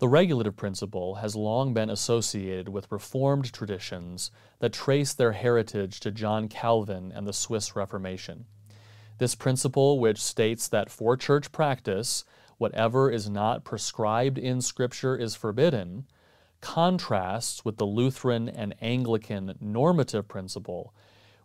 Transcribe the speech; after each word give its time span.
The 0.00 0.08
regulative 0.08 0.56
principle 0.56 1.16
has 1.16 1.36
long 1.36 1.74
been 1.74 1.90
associated 1.90 2.70
with 2.70 2.90
Reformed 2.90 3.52
traditions 3.52 4.30
that 4.58 4.72
trace 4.72 5.12
their 5.12 5.32
heritage 5.32 6.00
to 6.00 6.10
John 6.10 6.48
Calvin 6.48 7.12
and 7.14 7.26
the 7.26 7.34
Swiss 7.34 7.76
Reformation. 7.76 8.46
This 9.18 9.34
principle, 9.34 10.00
which 10.00 10.16
states 10.16 10.68
that 10.68 10.88
for 10.88 11.18
church 11.18 11.52
practice, 11.52 12.24
whatever 12.56 13.10
is 13.10 13.28
not 13.28 13.62
prescribed 13.62 14.38
in 14.38 14.62
Scripture 14.62 15.18
is 15.18 15.34
forbidden, 15.34 16.06
contrasts 16.62 17.62
with 17.66 17.76
the 17.76 17.84
Lutheran 17.84 18.48
and 18.48 18.74
Anglican 18.80 19.54
normative 19.60 20.26
principle, 20.26 20.94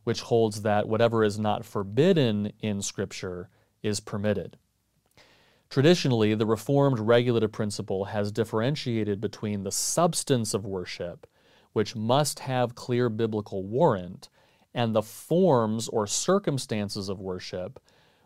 which 0.06 0.22
holds 0.22 0.62
that 0.62 0.88
whatever 0.88 1.26
is 1.26 1.38
not 1.38 1.66
forbidden 1.66 2.54
in 2.62 2.82
Scripture 2.82 3.50
is 3.84 4.00
permitted. 4.00 4.56
Traditionally, 5.70 6.36
the 6.36 6.46
Reformed 6.46 7.00
regulative 7.00 7.52
principle 7.52 8.06
has 8.06 8.32
differentiated 8.32 9.20
between 9.20 9.64
the 9.64 9.72
substance 9.72 10.54
of 10.54 10.66
worship, 10.66 11.28
which 11.74 11.96
must 11.96 12.40
have 12.40 12.76
clear 12.76 13.10
biblical 13.10 13.64
warrant, 13.64 14.30
and 14.74 14.96
the 14.96 15.02
forms 15.02 15.88
or 15.90 16.08
circumstances 16.08 17.10
of 17.10 17.20
worship, 17.20 17.80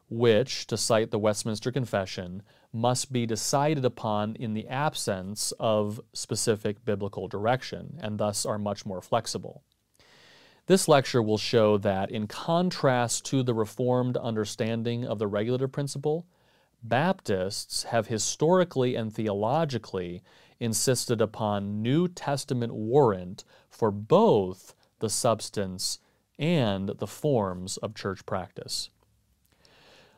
which, 0.10 0.68
to 0.68 0.78
cite 0.78 1.12
the 1.12 1.20
Westminster 1.20 1.72
Confession, 1.72 2.44
must 2.74 3.12
be 3.12 3.26
decided 3.26 3.86
upon 3.86 4.36
in 4.36 4.54
the 4.54 4.68
absence 4.68 5.52
of 5.60 6.00
specific 6.14 6.84
biblical 6.86 7.28
direction, 7.28 7.98
and 8.02 8.20
thus 8.20 8.46
are 8.46 8.60
much 8.60 8.86
more 8.86 9.02
flexible. 9.02 9.64
This 10.68 10.88
lecture 10.88 11.22
will 11.22 11.40
show 11.40 11.78
that, 11.80 12.12
in 12.12 12.28
contrast 12.28 13.26
to 13.26 13.42
the 13.42 13.56
Reformed 13.56 14.18
understanding 14.18 15.06
of 15.06 15.18
the 15.18 15.28
regulative 15.28 15.72
principle, 15.72 16.28
Baptists 16.82 17.84
have 17.84 18.08
historically 18.08 18.96
and 18.96 19.14
theologically 19.14 20.24
insisted 20.60 21.22
upon 21.22 21.82
New 21.82 22.08
Testament 22.08 22.74
warrant 22.74 23.44
for 23.70 23.92
both 23.92 24.76
the 25.00 25.10
substance 25.10 26.00
and 26.38 26.90
the 27.00 27.08
forms 27.08 27.78
of 27.78 27.96
church 27.96 28.26
practice. 28.26 28.90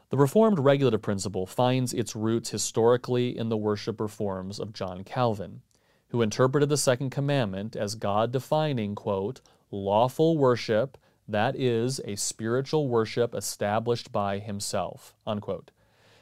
The 0.10 0.18
Reformed 0.18 0.60
regulative 0.60 1.02
principle 1.02 1.46
finds 1.46 1.94
its 1.94 2.16
roots 2.16 2.50
historically 2.50 3.38
in 3.38 3.50
the 3.50 3.58
worship 3.58 4.00
reforms 4.00 4.60
of 4.60 4.74
John 4.74 5.04
Calvin, 5.04 5.62
who 6.10 6.22
interpreted 6.22 6.70
the 6.70 6.78
second 6.78 7.12
commandment 7.12 7.76
as 7.76 7.96
God 7.96 8.32
defining, 8.32 8.94
quote, 8.94 9.40
lawful 9.72 10.38
worship, 10.38 10.98
that 11.28 11.56
is, 11.56 12.02
a 12.04 12.18
spiritual 12.18 12.90
worship 12.90 13.34
established 13.34 14.12
by 14.12 14.40
himself, 14.40 15.16
unquote. 15.26 15.72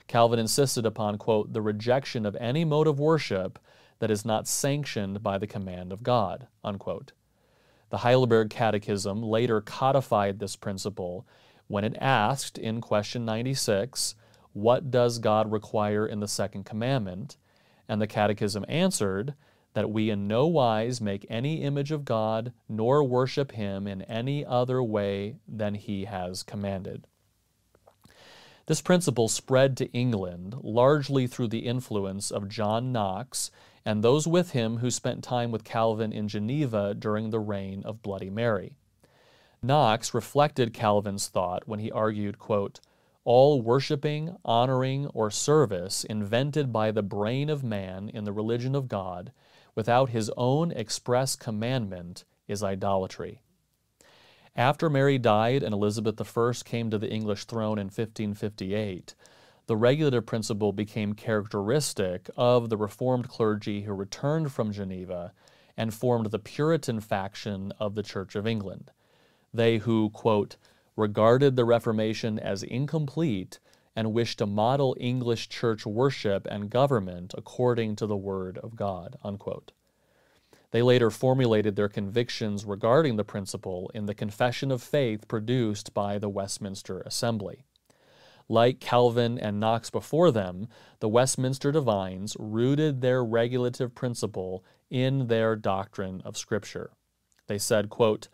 Calvin 0.09 0.39
insisted 0.39 0.87
upon, 0.87 1.19
quote, 1.19 1.53
the 1.53 1.61
rejection 1.61 2.25
of 2.25 2.35
any 2.37 2.65
mode 2.65 2.87
of 2.87 2.99
worship 2.99 3.59
that 3.99 4.09
is 4.09 4.25
not 4.25 4.47
sanctioned 4.47 5.21
by 5.21 5.37
the 5.37 5.45
command 5.45 5.93
of 5.93 6.01
God, 6.01 6.47
unquote. 6.63 7.11
The 7.91 7.99
Heidelberg 7.99 8.49
Catechism 8.49 9.21
later 9.21 9.61
codified 9.61 10.39
this 10.39 10.55
principle 10.55 11.27
when 11.67 11.83
it 11.83 11.95
asked 12.01 12.57
in 12.57 12.81
question 12.81 13.23
96, 13.23 14.15
What 14.53 14.89
does 14.89 15.19
God 15.19 15.51
require 15.51 16.07
in 16.07 16.21
the 16.21 16.27
second 16.27 16.65
commandment? 16.65 17.37
And 17.87 18.01
the 18.01 18.07
Catechism 18.07 18.65
answered 18.67 19.35
that 19.75 19.91
we 19.91 20.09
in 20.09 20.27
no 20.27 20.47
wise 20.47 20.99
make 20.99 21.23
any 21.29 21.61
image 21.61 21.91
of 21.91 22.03
God 22.03 22.51
nor 22.67 23.03
worship 23.03 23.51
him 23.51 23.85
in 23.85 24.01
any 24.01 24.43
other 24.43 24.81
way 24.81 25.35
than 25.47 25.75
he 25.75 26.05
has 26.05 26.41
commanded. 26.41 27.05
This 28.69 28.83
principle 28.83 29.27
spread 29.29 29.75
to 29.77 29.91
England 29.93 30.55
largely 30.61 31.25
through 31.25 31.47
the 31.47 31.65
influence 31.65 32.29
of 32.29 32.47
John 32.47 32.91
Knox 32.91 33.49
and 33.83 34.03
those 34.03 34.27
with 34.27 34.51
him 34.51 34.77
who 34.77 34.91
spent 34.91 35.23
time 35.23 35.51
with 35.51 35.63
Calvin 35.63 36.13
in 36.13 36.27
Geneva 36.27 36.93
during 36.93 37.31
the 37.31 37.39
reign 37.39 37.81
of 37.83 38.03
Bloody 38.03 38.29
Mary. 38.29 38.75
Knox 39.63 40.13
reflected 40.13 40.71
Calvin's 40.71 41.29
thought 41.29 41.67
when 41.67 41.79
he 41.79 41.91
argued, 41.91 42.37
quote, 42.37 42.79
all 43.23 43.59
worshiping, 43.59 44.37
honoring, 44.45 45.07
or 45.15 45.31
service 45.31 46.03
invented 46.03 46.71
by 46.71 46.91
the 46.91 47.01
brain 47.01 47.49
of 47.49 47.63
man 47.63 48.07
in 48.07 48.23
the 48.23 48.31
religion 48.31 48.75
of 48.75 48.87
God 48.87 49.31
without 49.73 50.09
his 50.09 50.29
own 50.37 50.71
express 50.73 51.35
commandment 51.35 52.23
is 52.47 52.61
idolatry. 52.61 53.41
After 54.59 54.89
Mary 54.89 55.17
died 55.17 55.63
and 55.63 55.73
Elizabeth 55.73 56.19
I 56.19 56.53
came 56.65 56.89
to 56.89 56.97
the 56.97 57.09
English 57.09 57.45
throne 57.45 57.79
in 57.79 57.85
1558, 57.85 59.15
the 59.67 59.77
regulative 59.77 60.25
principle 60.25 60.73
became 60.73 61.13
characteristic 61.13 62.29
of 62.35 62.67
the 62.67 62.75
Reformed 62.75 63.29
clergy 63.29 63.83
who 63.83 63.93
returned 63.93 64.51
from 64.51 64.73
Geneva 64.73 65.31
and 65.77 65.93
formed 65.93 66.31
the 66.31 66.39
Puritan 66.39 66.99
faction 66.99 67.71
of 67.79 67.95
the 67.95 68.03
Church 68.03 68.35
of 68.35 68.45
England. 68.45 68.91
They 69.53 69.77
who, 69.77 70.09
quote, 70.09 70.57
regarded 70.97 71.55
the 71.55 71.63
Reformation 71.63 72.37
as 72.37 72.61
incomplete 72.61 73.59
and 73.95 74.11
wished 74.11 74.39
to 74.39 74.45
model 74.45 74.93
English 74.99 75.47
church 75.47 75.85
worship 75.85 76.45
and 76.51 76.69
government 76.69 77.33
according 77.37 77.95
to 77.95 78.05
the 78.05 78.17
Word 78.17 78.57
of 78.57 78.75
God, 78.75 79.15
unquote. 79.23 79.71
They 80.71 80.81
later 80.81 81.09
formulated 81.09 81.75
their 81.75 81.89
convictions 81.89 82.65
regarding 82.65 83.15
the 83.15 83.23
principle 83.23 83.89
in 83.93 84.05
the 84.05 84.13
Confession 84.13 84.71
of 84.71 84.83
Faith 84.83 85.27
produced 85.27 85.93
by 85.93 86.19
the 86.19 86.29
Westminster 86.29 87.01
Assembly. 87.01 87.65
Like 88.47 88.79
Calvin 88.79 89.37
and 89.37 89.59
Knox 89.59 89.89
before 89.89 90.31
them, 90.31 90.67
the 90.99 91.09
Westminster 91.09 91.71
Divines 91.71 92.35
rooted 92.39 93.01
their 93.01 93.23
regulative 93.23 93.93
principle 93.93 94.63
in 94.89 95.27
their 95.27 95.55
doctrine 95.55 96.21
of 96.25 96.37
Scripture. 96.37 96.91
They 97.47 97.59
said, 97.59 97.89
quote, 97.89 98.27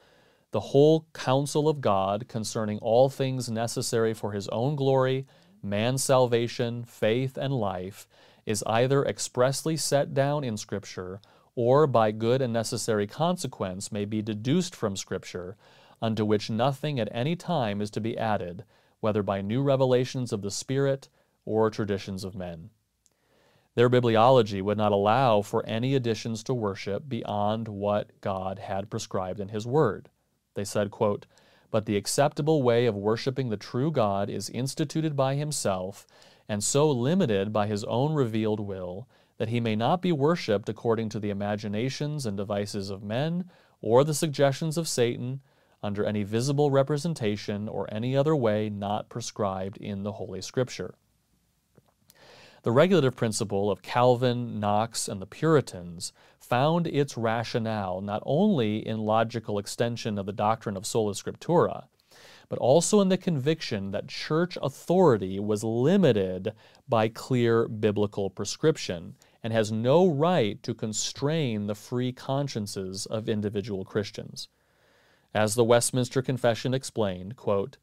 The 0.51 0.59
whole 0.59 1.07
counsel 1.13 1.67
of 1.67 1.81
God 1.81 2.27
concerning 2.27 2.79
all 2.79 3.09
things 3.09 3.49
necessary 3.49 4.13
for 4.13 4.31
his 4.31 4.47
own 4.49 4.75
glory, 4.75 5.25
man's 5.61 6.03
salvation, 6.03 6.83
faith, 6.85 7.37
and 7.37 7.53
life 7.53 8.07
is 8.45 8.63
either 8.67 9.03
expressly 9.03 9.75
set 9.75 10.13
down 10.13 10.43
in 10.43 10.55
Scripture 10.55 11.19
or 11.55 11.87
by 11.87 12.11
good 12.11 12.41
and 12.41 12.51
necessary 12.51 13.07
consequence 13.07 13.91
may 13.91 14.05
be 14.05 14.21
deduced 14.21 14.75
from 14.75 14.95
Scripture, 14.95 15.55
unto 16.01 16.25
which 16.25 16.49
nothing 16.49 16.99
at 16.99 17.09
any 17.11 17.35
time 17.35 17.81
is 17.81 17.89
to 17.91 18.01
be 18.01 18.17
added, 18.17 18.65
whether 18.99 19.23
by 19.23 19.41
new 19.41 19.61
revelations 19.61 20.33
of 20.33 20.41
the 20.41 20.51
Spirit 20.51 21.07
or 21.45 21.69
traditions 21.69 22.23
of 22.23 22.35
men. 22.35 22.69
Their 23.75 23.89
bibliology 23.89 24.61
would 24.61 24.77
not 24.77 24.93
allow 24.93 25.41
for 25.41 25.65
any 25.65 25.95
additions 25.95 26.43
to 26.43 26.53
worship 26.53 27.09
beyond 27.09 27.67
what 27.67 28.21
God 28.21 28.59
had 28.59 28.89
prescribed 28.89 29.39
in 29.39 29.49
His 29.49 29.67
Word. 29.67 30.09
They 30.53 30.63
said, 30.63 30.91
quote, 30.91 31.25
But 31.71 31.85
the 31.85 31.97
acceptable 31.97 32.63
way 32.63 32.85
of 32.85 32.95
worshiping 32.95 33.49
the 33.49 33.57
true 33.57 33.91
God 33.91 34.29
is 34.29 34.49
instituted 34.49 35.15
by 35.15 35.35
Himself, 35.35 36.07
and 36.47 36.63
so 36.63 36.89
limited 36.89 37.51
by 37.51 37.67
His 37.67 37.83
own 37.83 38.13
revealed 38.13 38.61
will, 38.61 39.09
that 39.37 39.49
he 39.49 39.59
may 39.59 39.75
not 39.75 40.01
be 40.01 40.11
worshipped 40.11 40.69
according 40.69 41.09
to 41.09 41.19
the 41.19 41.29
imaginations 41.29 42.25
and 42.25 42.37
devices 42.37 42.89
of 42.89 43.03
men, 43.03 43.49
or 43.81 44.03
the 44.03 44.13
suggestions 44.13 44.77
of 44.77 44.87
Satan, 44.87 45.41
under 45.83 46.05
any 46.05 46.23
visible 46.23 46.71
representation 46.71 47.67
or 47.67 47.87
any 47.93 48.17
other 48.17 48.35
way 48.35 48.69
not 48.69 49.09
prescribed 49.09 49.77
in 49.77 50.03
the 50.03 50.13
Holy 50.13 50.41
Scripture. 50.41 50.95
The 52.63 52.71
regulative 52.71 53.15
principle 53.15 53.69
of 53.69 53.83
Calvin, 53.83 54.59
Knox, 54.59 55.07
and 55.07 55.21
the 55.21 55.27
Puritans 55.27 56.11
found 56.39 56.87
its 56.87 57.15
rationale 57.15 58.01
not 58.01 58.23
only 58.25 58.77
in 58.77 58.97
logical 58.97 59.59
extension 59.59 60.17
of 60.17 60.25
the 60.25 60.33
doctrine 60.33 60.75
of 60.75 60.87
sola 60.87 61.13
scriptura, 61.13 61.85
but 62.49 62.59
also 62.59 63.01
in 63.01 63.09
the 63.09 63.17
conviction 63.17 63.91
that 63.91 64.07
church 64.07 64.57
authority 64.61 65.39
was 65.39 65.63
limited 65.63 66.53
by 66.87 67.07
clear 67.07 67.67
biblical 67.67 68.29
prescription 68.29 69.15
and 69.43 69.51
has 69.53 69.71
no 69.71 70.07
right 70.07 70.61
to 70.63 70.73
constrain 70.73 71.67
the 71.67 71.75
free 71.75 72.11
consciences 72.11 73.05
of 73.05 73.29
individual 73.29 73.85
Christians. 73.85 74.47
As 75.33 75.55
the 75.55 75.63
Westminster 75.63 76.21
Confession 76.21 76.73
explained, 76.73 77.35
quote, 77.35 77.77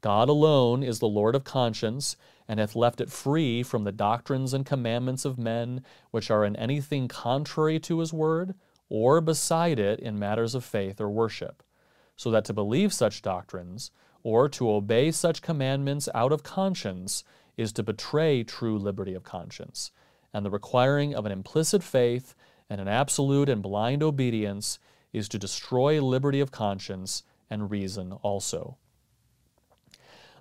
God 0.00 0.28
alone 0.28 0.82
is 0.82 1.00
the 1.00 1.08
Lord 1.08 1.34
of 1.34 1.42
conscience, 1.42 2.16
and 2.46 2.60
hath 2.60 2.76
left 2.76 3.00
it 3.00 3.10
free 3.10 3.62
from 3.62 3.82
the 3.84 3.92
doctrines 3.92 4.54
and 4.54 4.64
commandments 4.64 5.24
of 5.24 5.38
men 5.38 5.82
which 6.12 6.30
are 6.30 6.44
in 6.44 6.54
anything 6.54 7.08
contrary 7.08 7.80
to 7.80 7.98
his 7.98 8.12
word, 8.12 8.54
or 8.88 9.20
beside 9.20 9.78
it 9.78 9.98
in 9.98 10.18
matters 10.18 10.54
of 10.54 10.64
faith 10.64 11.00
or 11.00 11.10
worship, 11.10 11.62
so 12.14 12.30
that 12.30 12.44
to 12.44 12.52
believe 12.52 12.92
such 12.92 13.22
doctrines, 13.22 13.90
or 14.22 14.48
to 14.48 14.70
obey 14.70 15.10
such 15.10 15.42
commandments 15.42 16.08
out 16.14 16.32
of 16.32 16.42
conscience, 16.42 17.24
is 17.56 17.72
to 17.72 17.82
betray 17.82 18.42
true 18.44 18.78
liberty 18.78 19.14
of 19.14 19.24
conscience, 19.24 19.90
and 20.32 20.44
the 20.44 20.50
requiring 20.50 21.14
of 21.14 21.26
an 21.26 21.32
implicit 21.32 21.82
faith 21.82 22.34
and 22.70 22.80
an 22.80 22.88
absolute 22.88 23.48
and 23.48 23.62
blind 23.62 24.02
obedience 24.02 24.78
is 25.12 25.28
to 25.28 25.38
destroy 25.38 26.00
liberty 26.02 26.40
of 26.40 26.50
conscience 26.50 27.22
and 27.50 27.70
reason 27.70 28.12
also. 28.12 28.76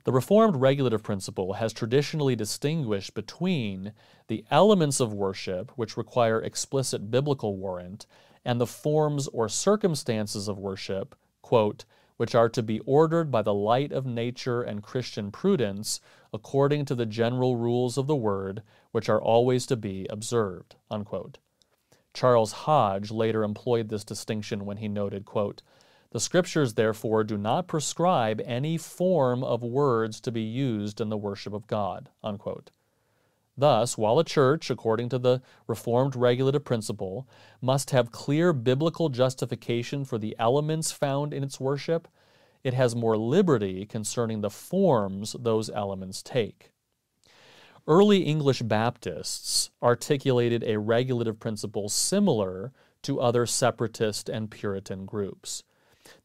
The 0.03 0.13
Reformed 0.13 0.55
regulative 0.57 1.03
principle 1.03 1.53
has 1.53 1.73
traditionally 1.73 2.35
distinguished 2.35 3.13
between 3.13 3.91
the 4.27 4.45
elements 4.49 4.99
of 5.01 5.13
worship 5.13 5.71
which 5.75 5.97
require 5.97 6.41
explicit 6.41 7.11
biblical 7.11 7.57
warrant 7.57 8.05
and 8.45 8.61
the 8.61 8.67
forms 8.67 9.27
or 9.27 9.49
circumstances 9.49 10.47
of 10.47 10.57
worship, 10.57 11.15
quote, 11.41 11.83
which 12.17 12.35
are 12.35 12.49
to 12.49 12.61
be 12.61 12.79
ordered 12.81 13.31
by 13.31 13.41
the 13.41 13.53
light 13.53 13.91
of 13.91 14.05
nature 14.05 14.61
and 14.61 14.83
Christian 14.83 15.31
prudence 15.31 16.01
according 16.33 16.85
to 16.85 16.95
the 16.95 17.05
general 17.05 17.55
rules 17.55 17.97
of 17.97 18.07
the 18.07 18.15
word, 18.15 18.61
which 18.91 19.07
are 19.07 19.21
always 19.21 19.65
to 19.67 19.77
be 19.77 20.05
observed. 20.09 20.75
Unquote. 20.91 21.37
Charles 22.13 22.51
Hodge 22.51 23.11
later 23.11 23.43
employed 23.43 23.89
this 23.89 24.03
distinction 24.03 24.65
when 24.65 24.77
he 24.77 24.87
noted, 24.87 25.25
quote, 25.25 25.61
the 26.11 26.19
Scriptures, 26.21 26.75
therefore, 26.75 27.23
do 27.23 27.37
not 27.37 27.67
prescribe 27.67 28.41
any 28.45 28.77
form 28.77 29.43
of 29.43 29.61
words 29.61 30.21
to 30.21 30.31
be 30.31 30.41
used 30.41 31.01
in 31.01 31.09
the 31.09 31.17
worship 31.17 31.53
of 31.53 31.67
God. 31.67 32.09
Unquote. 32.23 32.71
Thus, 33.57 33.97
while 33.97 34.19
a 34.19 34.23
church, 34.23 34.69
according 34.69 35.09
to 35.09 35.17
the 35.17 35.41
Reformed 35.65 36.15
regulative 36.15 36.63
principle, 36.63 37.27
must 37.59 37.89
have 37.89 38.11
clear 38.11 38.53
biblical 38.53 39.09
justification 39.09 40.05
for 40.05 40.19
the 40.19 40.35
elements 40.37 40.91
found 40.91 41.33
in 41.33 41.43
its 41.43 41.59
worship, 41.59 42.07
it 42.63 42.73
has 42.73 42.95
more 42.95 43.17
liberty 43.17 43.85
concerning 43.85 44.41
the 44.41 44.49
forms 44.49 45.35
those 45.39 45.69
elements 45.69 46.21
take. 46.21 46.71
Early 47.87 48.23
English 48.23 48.61
Baptists 48.61 49.71
articulated 49.81 50.63
a 50.63 50.77
regulative 50.77 51.39
principle 51.39 51.87
similar 51.87 52.73
to 53.03 53.21
other 53.21 53.45
separatist 53.45 54.27
and 54.27 54.51
Puritan 54.51 55.05
groups. 55.05 55.63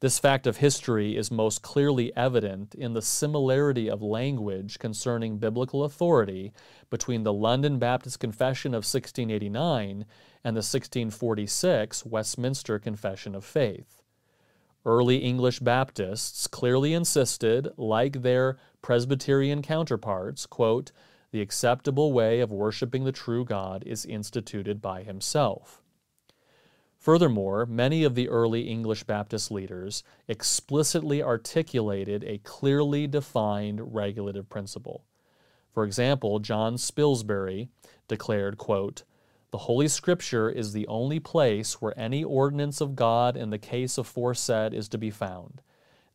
This 0.01 0.19
fact 0.19 0.47
of 0.47 0.59
history 0.59 1.17
is 1.17 1.31
most 1.31 1.63
clearly 1.63 2.15
evident 2.17 2.75
in 2.75 2.93
the 2.93 3.03
similarity 3.03 3.89
of 3.89 4.03
language 4.03 4.79
concerning 4.79 5.39
biblical 5.39 5.85
authority 5.85 6.53
between 6.91 7.23
the 7.23 7.33
London 7.33 7.79
Baptist 7.79 8.21
Confession 8.21 8.73
of 8.73 8.85
1689 8.85 10.05
and 10.45 10.57
the 10.57 10.59
1646 10.59 12.05
Westminster 12.07 12.79
Confession 12.79 13.35
of 13.35 13.45
Faith. 13.45 14.03
Early 14.85 15.19
English 15.19 15.61
Baptists 15.61 16.47
clearly 16.47 16.93
insisted, 16.93 17.69
like 17.77 18.23
their 18.23 18.59
Presbyterian 18.83 19.63
counterparts, 19.63 20.47
quote, 20.47 20.91
the 21.31 21.41
acceptable 21.41 22.13
way 22.13 22.41
of 22.41 22.53
worshiping 22.53 23.05
the 23.05 23.13
true 23.13 23.45
God 23.45 23.85
is 23.87 24.05
instituted 24.05 24.83
by 24.83 25.03
himself. 25.03 25.82
Furthermore, 27.03 27.67
many 27.67 28.05
of 28.05 28.15
the 28.15 28.29
early 28.29 28.69
English 28.69 29.03
Baptist 29.03 29.51
leaders 29.51 30.05
explicitly 30.29 31.21
articulated 31.21 32.23
a 32.23 32.39
clearly 32.39 33.09
defined 33.09 33.93
regulative 33.93 34.49
principle. 34.49 35.03
For 35.75 35.83
example, 35.83 36.39
John 36.39 36.77
Spilsbury 36.77 37.67
declared, 38.07 38.57
quote, 38.57 39.03
The 39.51 39.59
Holy 39.59 39.89
Scripture 39.89 40.49
is 40.49 40.73
the 40.73 40.87
only 40.87 41.19
place 41.19 41.83
where 41.83 41.99
any 41.99 42.23
ordinance 42.23 42.81
of 42.81 42.95
God 42.95 43.37
in 43.37 43.51
the 43.51 43.59
case 43.59 43.99
aforesaid 43.99 44.73
is 44.73 44.89
to 44.91 44.97
be 44.97 45.11
found, 45.11 45.61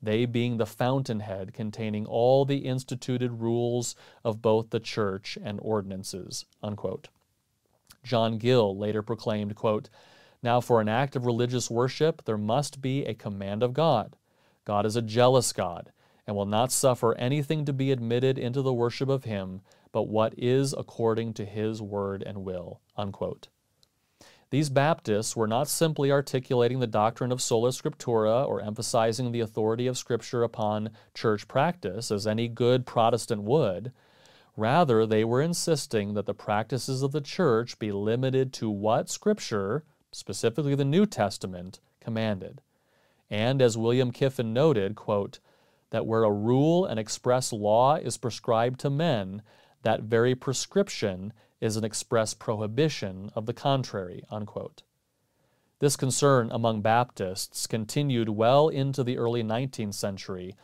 they 0.02 0.26
being 0.26 0.56
the 0.56 0.66
fountainhead 0.66 1.54
containing 1.54 2.06
all 2.06 2.46
the 2.46 2.60
instituted 2.60 3.42
rules 3.42 3.94
of 4.24 4.42
both 4.42 4.70
the 4.70 4.80
church 4.80 5.38
and 5.44 5.60
ordinances. 5.62 6.46
Unquote. 6.64 7.10
John 8.06 8.38
Gill 8.38 8.78
later 8.78 9.02
proclaimed, 9.02 9.54
quote, 9.54 9.90
now, 10.44 10.62
for 10.62 10.80
an 10.80 10.88
act 10.90 11.16
of 11.16 11.26
religious 11.26 11.70
worship, 11.70 12.26
there 12.26 12.38
must 12.38 12.82
be 12.82 13.06
a 13.06 13.14
command 13.14 13.64
of 13.64 13.74
God. 13.74 14.16
God 14.66 14.86
is 14.86 14.96
a 14.96 15.02
jealous 15.02 15.52
God 15.52 15.92
and 16.26 16.36
will 16.36 16.46
not 16.46 16.72
suffer 16.72 17.16
anything 17.16 17.66
to 17.66 17.74
be 17.74 17.92
admitted 17.92 18.38
into 18.38 18.62
the 18.62 18.74
worship 18.74 19.10
of 19.10 19.24
Him 19.24 19.62
but 19.92 20.04
what 20.04 20.34
is 20.38 20.74
according 20.78 21.34
to 21.34 21.46
His 21.46 21.82
word 21.82 22.22
and 22.22 22.44
will. 22.44 22.82
Unquote. 22.96 23.48
These 24.50 24.70
Baptists 24.70 25.36
were 25.36 25.48
not 25.48 25.68
simply 25.68 26.12
articulating 26.12 26.80
the 26.80 26.88
doctrine 26.88 27.32
of 27.32 27.42
sola 27.42 27.70
scriptura 27.70 28.48
or 28.48 28.62
emphasizing 28.62 29.32
the 29.32 29.42
authority 29.42 29.88
of 29.88 29.98
Scripture 29.98 30.44
upon 30.44 30.92
church 31.14 31.48
practice, 31.48 32.12
as 32.12 32.28
any 32.28 32.48
good 32.48 32.86
Protestant 32.86 33.44
would. 33.44 33.92
Rather, 34.56 35.06
they 35.06 35.26
were 35.26 35.42
insisting 35.42 36.14
that 36.14 36.26
the 36.26 36.34
practices 36.34 37.02
of 37.02 37.12
the 37.12 37.20
church 37.20 37.78
be 37.78 37.92
limited 37.92 38.54
to 38.54 38.70
what 38.70 39.10
Scripture, 39.10 39.84
specifically 40.18 40.74
the 40.74 40.84
New 40.84 41.06
Testament, 41.06 41.80
commanded. 42.02 42.62
And 43.30 43.62
as 43.62 43.78
William 43.78 44.12
Kiffin 44.12 44.52
noted, 44.52 44.96
quote, 44.96 45.40
that 45.92 46.06
where 46.06 46.24
a 46.24 46.32
rule 46.32 46.86
and 46.86 47.00
express 47.00 47.54
law 47.54 47.96
is 47.96 48.18
prescribed 48.18 48.80
to 48.80 48.90
men, 48.90 49.42
that 49.84 50.02
very 50.02 50.34
prescription 50.34 51.34
is 51.62 51.78
an 51.78 51.84
express 51.84 52.34
prohibition 52.34 53.32
of 53.36 53.46
the 53.46 53.54
contrary. 53.54 54.24
Unquote. 54.32 54.84
This 55.80 55.96
concern 55.96 56.50
among 56.52 56.82
Baptists 56.82 57.68
continued 57.68 58.30
well 58.30 58.70
into 58.70 59.04
the 59.04 59.18
early 59.18 59.44
19th 59.44 59.94
century, 59.94 60.56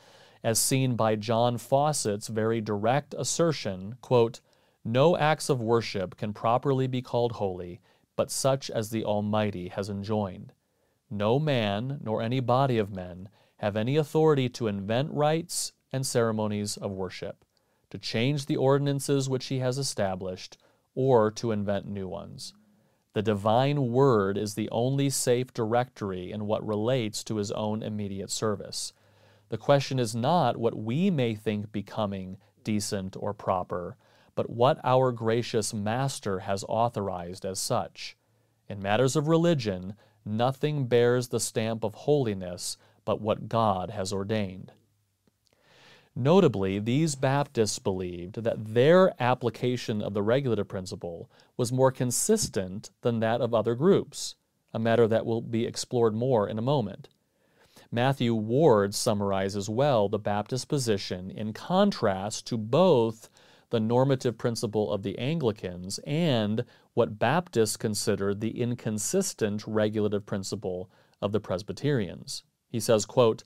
as 0.43 0.57
seen 0.57 0.95
by 0.95 1.15
John 1.15 1.57
Fawcett's 1.57 2.27
very 2.27 2.59
direct 2.59 3.13
assertion, 3.17 3.97
quote, 4.01 4.41
no 4.83 5.15
acts 5.15 5.47
of 5.47 5.61
worship 5.61 6.17
can 6.17 6.33
properly 6.33 6.87
be 6.87 7.01
called 7.01 7.33
holy 7.33 7.79
but 8.15 8.31
such 8.31 8.69
as 8.69 8.89
the 8.89 9.03
Almighty 9.03 9.69
has 9.69 9.89
enjoined. 9.89 10.53
No 11.09 11.39
man, 11.39 11.99
nor 12.01 12.21
any 12.21 12.39
body 12.39 12.77
of 12.77 12.91
men, 12.91 13.29
have 13.57 13.75
any 13.75 13.97
authority 13.97 14.49
to 14.49 14.67
invent 14.67 15.11
rites 15.11 15.73
and 15.91 16.05
ceremonies 16.05 16.75
of 16.77 16.91
worship, 16.91 17.45
to 17.89 17.97
change 17.97 18.45
the 18.45 18.57
ordinances 18.57 19.29
which 19.29 19.45
he 19.45 19.59
has 19.59 19.77
established, 19.77 20.57
or 20.95 21.31
to 21.31 21.51
invent 21.51 21.87
new 21.87 22.07
ones. 22.07 22.53
The 23.13 23.21
divine 23.21 23.91
word 23.91 24.37
is 24.37 24.55
the 24.55 24.69
only 24.71 25.09
safe 25.09 25.53
directory 25.53 26.31
in 26.31 26.47
what 26.47 26.65
relates 26.65 27.23
to 27.25 27.35
his 27.35 27.51
own 27.51 27.83
immediate 27.83 28.31
service. 28.31 28.91
The 29.49 29.57
question 29.57 29.99
is 29.99 30.15
not 30.15 30.57
what 30.57 30.75
we 30.75 31.11
may 31.11 31.35
think 31.35 31.71
becoming, 31.71 32.37
decent, 32.63 33.15
or 33.19 33.33
proper, 33.33 33.97
but 34.35 34.49
what 34.49 34.79
our 34.83 35.11
gracious 35.11 35.73
Master 35.73 36.39
has 36.39 36.65
authorized 36.67 37.45
as 37.45 37.59
such. 37.59 38.17
In 38.67 38.81
matters 38.81 39.15
of 39.15 39.27
religion, 39.27 39.95
nothing 40.25 40.87
bears 40.87 41.27
the 41.27 41.39
stamp 41.39 41.83
of 41.83 41.93
holiness 41.93 42.77
but 43.05 43.21
what 43.21 43.49
God 43.49 43.89
has 43.91 44.13
ordained. 44.13 44.71
Notably, 46.15 46.77
these 46.77 47.15
Baptists 47.15 47.79
believed 47.79 48.43
that 48.43 48.73
their 48.73 49.13
application 49.21 50.01
of 50.01 50.13
the 50.13 50.21
regulative 50.21 50.67
principle 50.67 51.29
was 51.57 51.71
more 51.71 51.91
consistent 51.91 52.91
than 53.01 53.19
that 53.19 53.41
of 53.41 53.53
other 53.53 53.73
groups, 53.73 54.35
a 54.73 54.79
matter 54.79 55.07
that 55.07 55.25
will 55.25 55.41
be 55.41 55.65
explored 55.65 56.13
more 56.13 56.47
in 56.47 56.59
a 56.59 56.61
moment. 56.61 57.09
Matthew 57.91 58.35
Ward 58.35 58.93
summarizes 58.93 59.69
well 59.69 60.07
the 60.07 60.19
Baptist 60.19 60.67
position 60.67 61.31
in 61.31 61.51
contrast 61.51 62.45
to 62.47 62.57
both 62.57 63.29
the 63.73 63.79
normative 63.79 64.37
principle 64.37 64.93
of 64.93 65.01
the 65.01 65.17
Anglicans 65.17 65.99
and 66.05 66.63
what 66.93 67.17
Baptists 67.17 67.75
considered 67.75 68.39
the 68.39 68.61
inconsistent 68.61 69.63
regulative 69.65 70.27
principle 70.27 70.91
of 71.23 71.31
the 71.31 71.39
Presbyterians. 71.39 72.43
He 72.69 72.79
says, 72.79 73.07
quote, 73.07 73.43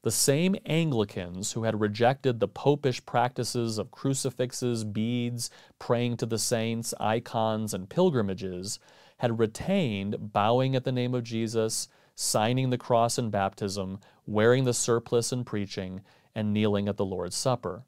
the 0.00 0.10
same 0.10 0.56
Anglicans 0.64 1.52
who 1.52 1.64
had 1.64 1.82
rejected 1.82 2.40
the 2.40 2.48
popish 2.48 3.04
practices 3.04 3.76
of 3.76 3.90
crucifixes, 3.90 4.84
beads, 4.84 5.50
praying 5.78 6.16
to 6.16 6.24
the 6.24 6.38
saints, 6.38 6.94
icons, 6.98 7.74
and 7.74 7.90
pilgrimages 7.90 8.78
had 9.18 9.38
retained 9.38 10.32
bowing 10.32 10.76
at 10.76 10.84
the 10.84 10.92
name 10.92 11.14
of 11.14 11.24
Jesus, 11.24 11.88
signing 12.14 12.70
the 12.70 12.78
cross 12.78 13.18
in 13.18 13.28
baptism, 13.28 14.00
wearing 14.24 14.64
the 14.64 14.72
surplice 14.72 15.30
in 15.30 15.44
preaching, 15.44 16.00
and 16.34 16.54
kneeling 16.54 16.88
at 16.88 16.96
the 16.96 17.04
Lord's 17.04 17.36
Supper. 17.36 17.84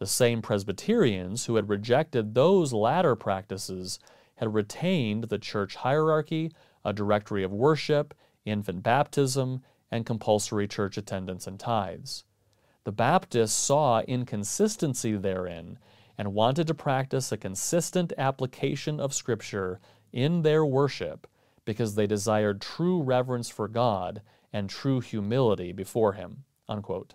The 0.00 0.06
same 0.06 0.40
Presbyterians 0.40 1.44
who 1.44 1.56
had 1.56 1.68
rejected 1.68 2.34
those 2.34 2.72
latter 2.72 3.14
practices 3.14 3.98
had 4.36 4.54
retained 4.54 5.24
the 5.24 5.38
church 5.38 5.76
hierarchy, 5.76 6.52
a 6.82 6.94
directory 6.94 7.44
of 7.44 7.52
worship, 7.52 8.14
infant 8.46 8.82
baptism, 8.82 9.62
and 9.90 10.06
compulsory 10.06 10.66
church 10.66 10.96
attendance 10.96 11.46
and 11.46 11.60
tithes. 11.60 12.24
The 12.84 12.92
Baptists 12.92 13.52
saw 13.52 14.00
inconsistency 14.00 15.16
therein 15.18 15.78
and 16.16 16.32
wanted 16.32 16.66
to 16.68 16.74
practice 16.74 17.30
a 17.30 17.36
consistent 17.36 18.14
application 18.16 19.00
of 19.00 19.12
Scripture 19.12 19.80
in 20.14 20.40
their 20.40 20.64
worship 20.64 21.26
because 21.66 21.94
they 21.94 22.06
desired 22.06 22.62
true 22.62 23.02
reverence 23.02 23.50
for 23.50 23.68
God 23.68 24.22
and 24.50 24.70
true 24.70 25.00
humility 25.00 25.72
before 25.72 26.14
Him. 26.14 26.44
Unquote. 26.70 27.12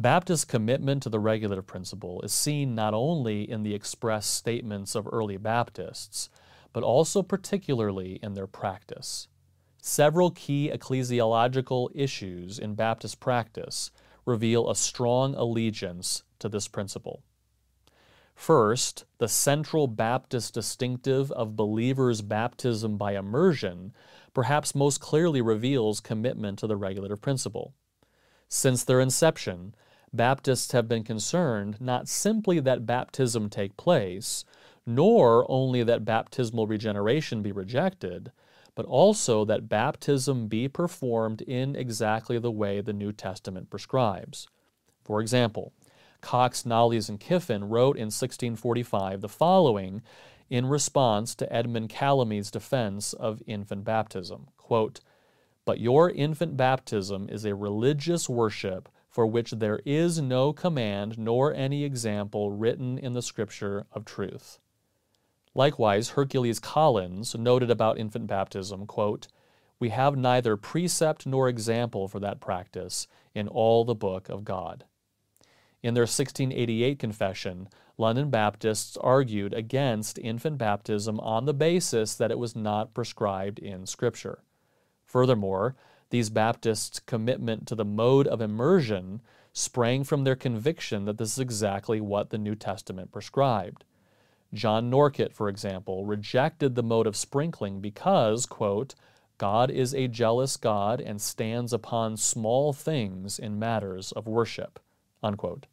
Baptist 0.00 0.48
commitment 0.48 1.02
to 1.02 1.10
the 1.10 1.20
regulative 1.20 1.66
principle 1.66 2.22
is 2.22 2.32
seen 2.32 2.74
not 2.74 2.94
only 2.94 3.42
in 3.42 3.64
the 3.64 3.74
express 3.74 4.24
statements 4.24 4.94
of 4.94 5.06
early 5.12 5.36
Baptists, 5.36 6.30
but 6.72 6.82
also 6.82 7.22
particularly 7.22 8.18
in 8.22 8.32
their 8.32 8.46
practice. 8.46 9.28
Several 9.82 10.30
key 10.30 10.70
ecclesiological 10.72 11.90
issues 11.94 12.58
in 12.58 12.76
Baptist 12.76 13.20
practice 13.20 13.90
reveal 14.24 14.70
a 14.70 14.74
strong 14.74 15.34
allegiance 15.34 16.22
to 16.38 16.48
this 16.48 16.66
principle. 16.66 17.22
First, 18.34 19.04
the 19.18 19.28
central 19.28 19.86
Baptist 19.86 20.54
distinctive 20.54 21.30
of 21.32 21.56
believers' 21.56 22.22
baptism 22.22 22.96
by 22.96 23.18
immersion 23.18 23.92
perhaps 24.32 24.74
most 24.74 24.98
clearly 25.02 25.42
reveals 25.42 26.00
commitment 26.00 26.58
to 26.60 26.66
the 26.66 26.76
regulative 26.76 27.20
principle. 27.20 27.74
Since 28.48 28.84
their 28.84 29.00
inception, 29.00 29.74
Baptists 30.12 30.72
have 30.72 30.88
been 30.88 31.04
concerned 31.04 31.80
not 31.80 32.08
simply 32.08 32.58
that 32.60 32.86
baptism 32.86 33.48
take 33.48 33.76
place, 33.76 34.44
nor 34.84 35.48
only 35.48 35.82
that 35.84 36.04
baptismal 36.04 36.66
regeneration 36.66 37.42
be 37.42 37.52
rejected, 37.52 38.32
but 38.74 38.86
also 38.86 39.44
that 39.44 39.68
baptism 39.68 40.48
be 40.48 40.66
performed 40.66 41.42
in 41.42 41.76
exactly 41.76 42.38
the 42.38 42.50
way 42.50 42.80
the 42.80 42.92
New 42.92 43.12
Testament 43.12 43.70
prescribes. 43.70 44.48
For 45.04 45.20
example, 45.20 45.72
Cox, 46.20 46.64
Knollys, 46.64 47.08
and 47.08 47.20
Kiffin 47.20 47.68
wrote 47.68 47.96
in 47.96 48.06
1645 48.06 49.20
the 49.20 49.28
following 49.28 50.02
in 50.48 50.66
response 50.66 51.34
to 51.36 51.52
Edmund 51.52 51.88
Calamy's 51.88 52.50
defense 52.50 53.12
of 53.12 53.42
infant 53.46 53.84
baptism 53.84 54.48
quote, 54.56 55.00
But 55.64 55.80
your 55.80 56.10
infant 56.10 56.56
baptism 56.56 57.28
is 57.28 57.44
a 57.44 57.54
religious 57.54 58.28
worship 58.28 58.88
for 59.10 59.26
which 59.26 59.50
there 59.50 59.80
is 59.84 60.20
no 60.20 60.52
command 60.52 61.18
nor 61.18 61.52
any 61.52 61.84
example 61.84 62.52
written 62.52 62.96
in 62.96 63.12
the 63.12 63.22
Scripture 63.22 63.84
of 63.92 64.04
truth. 64.04 64.60
Likewise, 65.54 66.10
Hercules 66.10 66.60
Collins 66.60 67.34
noted 67.34 67.70
about 67.70 67.98
infant 67.98 68.28
baptism, 68.28 68.86
quote, 68.86 69.26
We 69.80 69.88
have 69.88 70.16
neither 70.16 70.56
precept 70.56 71.26
nor 71.26 71.48
example 71.48 72.06
for 72.06 72.20
that 72.20 72.40
practice 72.40 73.08
in 73.34 73.48
all 73.48 73.84
the 73.84 73.96
book 73.96 74.28
of 74.28 74.44
God. 74.44 74.84
In 75.82 75.94
their 75.94 76.02
1688 76.02 76.98
confession, 76.98 77.68
London 77.98 78.30
Baptists 78.30 78.96
argued 78.98 79.52
against 79.52 80.18
infant 80.18 80.56
baptism 80.56 81.18
on 81.20 81.46
the 81.46 81.54
basis 81.54 82.14
that 82.14 82.30
it 82.30 82.38
was 82.38 82.54
not 82.54 82.94
prescribed 82.94 83.58
in 83.58 83.86
Scripture. 83.86 84.42
Furthermore, 85.04 85.74
these 86.10 86.30
Baptists' 86.30 87.00
commitment 87.00 87.66
to 87.68 87.74
the 87.74 87.84
mode 87.84 88.26
of 88.26 88.40
immersion 88.40 89.20
sprang 89.52 90.04
from 90.04 90.24
their 90.24 90.36
conviction 90.36 91.04
that 91.04 91.18
this 91.18 91.32
is 91.32 91.38
exactly 91.38 92.00
what 92.00 92.30
the 92.30 92.38
New 92.38 92.54
Testament 92.54 93.10
prescribed. 93.10 93.84
John 94.52 94.90
Norcott, 94.90 95.32
for 95.32 95.48
example, 95.48 96.04
rejected 96.04 96.74
the 96.74 96.82
mode 96.82 97.06
of 97.06 97.16
sprinkling 97.16 97.80
because, 97.80 98.46
quote, 98.46 98.94
God 99.38 99.70
is 99.70 99.94
a 99.94 100.08
jealous 100.08 100.56
God 100.56 101.00
and 101.00 101.20
stands 101.20 101.72
upon 101.72 102.16
small 102.16 102.72
things 102.72 103.38
in 103.38 103.58
matters 103.58 104.12
of 104.12 104.26
worship. 104.26 104.78
Unquote. 105.22 105.66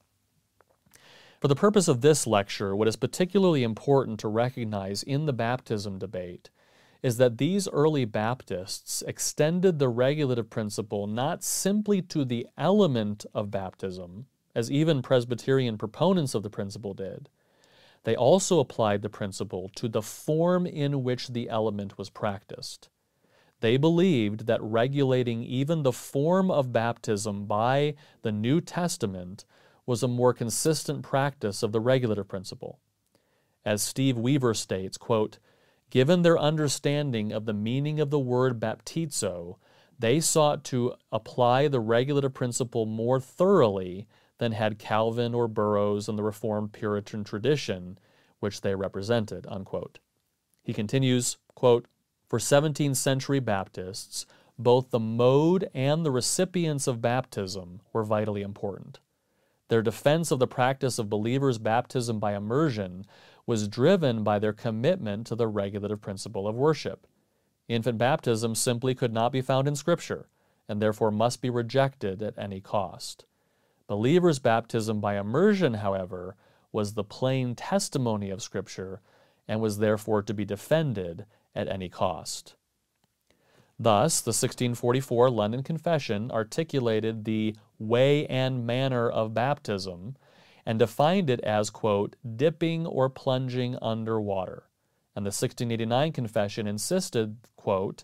For 1.42 1.48
the 1.48 1.56
purpose 1.56 1.88
of 1.88 2.02
this 2.02 2.26
lecture, 2.26 2.76
what 2.76 2.88
is 2.88 2.96
particularly 2.96 3.64
important 3.64 4.20
to 4.22 4.28
recognize 4.28 5.04
in 5.04 5.26
the 5.26 5.34
baptism 5.34 6.00
debate 6.00 6.50
is 7.04 7.18
that 7.18 7.38
these 7.38 7.68
early 7.70 8.06
Baptists 8.06 9.04
extended 9.08 9.80
the 9.80 9.90
regulative 9.90 10.50
principle 10.50 11.08
not 11.08 11.44
simply 11.44 12.02
to 12.04 12.26
the 12.26 12.48
element 12.58 13.26
of 13.34 13.52
baptism, 13.52 14.26
as 14.56 14.72
even 14.72 15.02
Presbyterian 15.02 15.78
proponents 15.78 16.34
of 16.34 16.44
the 16.44 16.50
principle 16.50 16.94
did. 16.94 17.30
They 18.04 18.16
also 18.16 18.60
applied 18.60 19.02
the 19.02 19.10
principle 19.10 19.70
to 19.76 19.88
the 19.88 20.02
form 20.02 20.66
in 20.66 21.04
which 21.04 21.28
the 21.30 21.50
element 21.50 21.98
was 21.98 22.10
practiced. 22.10 22.90
They 23.60 23.78
believed 23.78 24.46
that 24.46 24.62
regulating 24.62 25.44
even 25.44 25.84
the 25.84 25.92
form 25.92 26.52
of 26.52 26.72
baptism 26.72 27.46
by 27.46 27.96
the 28.22 28.32
New 28.32 28.62
Testament 28.62 29.46
was 29.86 30.04
a 30.04 30.08
more 30.08 30.34
consistent 30.34 31.02
practice 31.02 31.64
of 31.64 31.72
the 31.72 31.80
regulative 31.80 32.28
principle. 32.28 32.80
As 33.66 33.82
Steve 33.82 34.18
Weaver 34.18 34.54
states, 34.54 34.98
quote, 34.98 35.40
Given 35.90 36.22
their 36.22 36.38
understanding 36.38 37.32
of 37.32 37.46
the 37.46 37.54
meaning 37.54 38.00
of 38.00 38.10
the 38.10 38.20
word 38.20 38.60
baptizo, 38.60 39.58
they 39.98 40.20
sought 40.20 40.64
to 40.66 40.94
apply 41.12 41.68
the 41.68 41.80
regulative 41.80 42.34
principle 42.34 42.86
more 42.86 43.20
thoroughly 43.20 44.08
than 44.38 44.52
had 44.52 44.80
Calvin 44.80 45.34
or 45.34 45.48
Burroughs 45.48 46.08
and 46.08 46.18
the 46.18 46.24
Reformed 46.24 46.74
Puritan 46.74 47.24
tradition 47.24 47.98
which 48.40 48.62
they 48.62 48.76
represented. 48.76 49.48
Unquote. 49.48 50.00
He 50.62 50.74
continues, 50.74 51.38
quote, 51.56 51.88
For 52.28 52.38
17th 52.38 52.98
century 52.98 53.40
Baptists, 53.40 54.26
both 54.60 54.90
the 54.90 55.00
mode 55.00 55.70
and 55.74 56.06
the 56.06 56.12
recipients 56.12 56.88
of 56.88 57.02
baptism 57.02 57.82
were 57.94 58.04
vitally 58.04 58.42
important. 58.42 59.00
Their 59.70 59.82
defense 59.82 60.32
of 60.32 60.40
the 60.40 60.48
practice 60.48 60.98
of 60.98 61.10
believers' 61.10 61.58
baptism 61.58 62.20
by 62.20 62.36
immersion 62.36 63.06
was 63.48 63.68
driven 63.68 64.24
by 64.24 64.38
their 64.38 64.54
commitment 64.54 65.26
to 65.26 65.36
the 65.36 65.48
regulative 65.48 66.02
principle 66.02 66.48
of 66.48 66.56
worship. 66.56 67.08
Infant 67.68 67.98
baptism 67.98 68.54
simply 68.54 68.94
could 68.94 69.14
not 69.14 69.32
be 69.32 69.42
found 69.42 69.68
in 69.68 69.76
Scripture, 69.76 70.28
and 70.70 70.82
therefore 70.82 71.10
must 71.10 71.42
be 71.42 71.50
rejected 71.50 72.22
at 72.22 72.38
any 72.38 72.62
cost. 72.62 73.26
Believers' 73.88 74.38
baptism 74.38 75.00
by 75.00 75.18
immersion, 75.18 75.76
however, 75.76 76.36
was 76.74 76.94
the 76.94 77.04
plain 77.04 77.56
testimony 77.56 78.30
of 78.30 78.44
Scripture 78.44 79.02
and 79.48 79.62
was 79.62 79.78
therefore 79.78 80.22
to 80.22 80.34
be 80.34 80.44
defended 80.44 81.26
at 81.56 81.70
any 81.70 81.88
cost. 81.88 82.56
Thus, 83.80 84.20
the 84.20 84.30
1644 84.30 85.30
London 85.30 85.64
Confession 85.64 86.32
articulated 86.32 87.24
the 87.24 87.56
way 87.80 88.26
and 88.28 88.66
manner 88.66 89.10
of 89.10 89.34
baptism 89.34 90.18
and 90.68 90.80
defined 90.80 91.30
it 91.30 91.40
as, 91.46 91.70
quote, 91.70 92.18
dipping 92.36 92.86
or 92.86 93.10
plunging 93.10 93.78
under 93.82 94.20
water. 94.20 94.64
And 95.16 95.26
the 95.26 95.30
1689 95.30 96.12
Confession 96.12 96.68
insisted, 96.68 97.38
quote, 97.56 98.04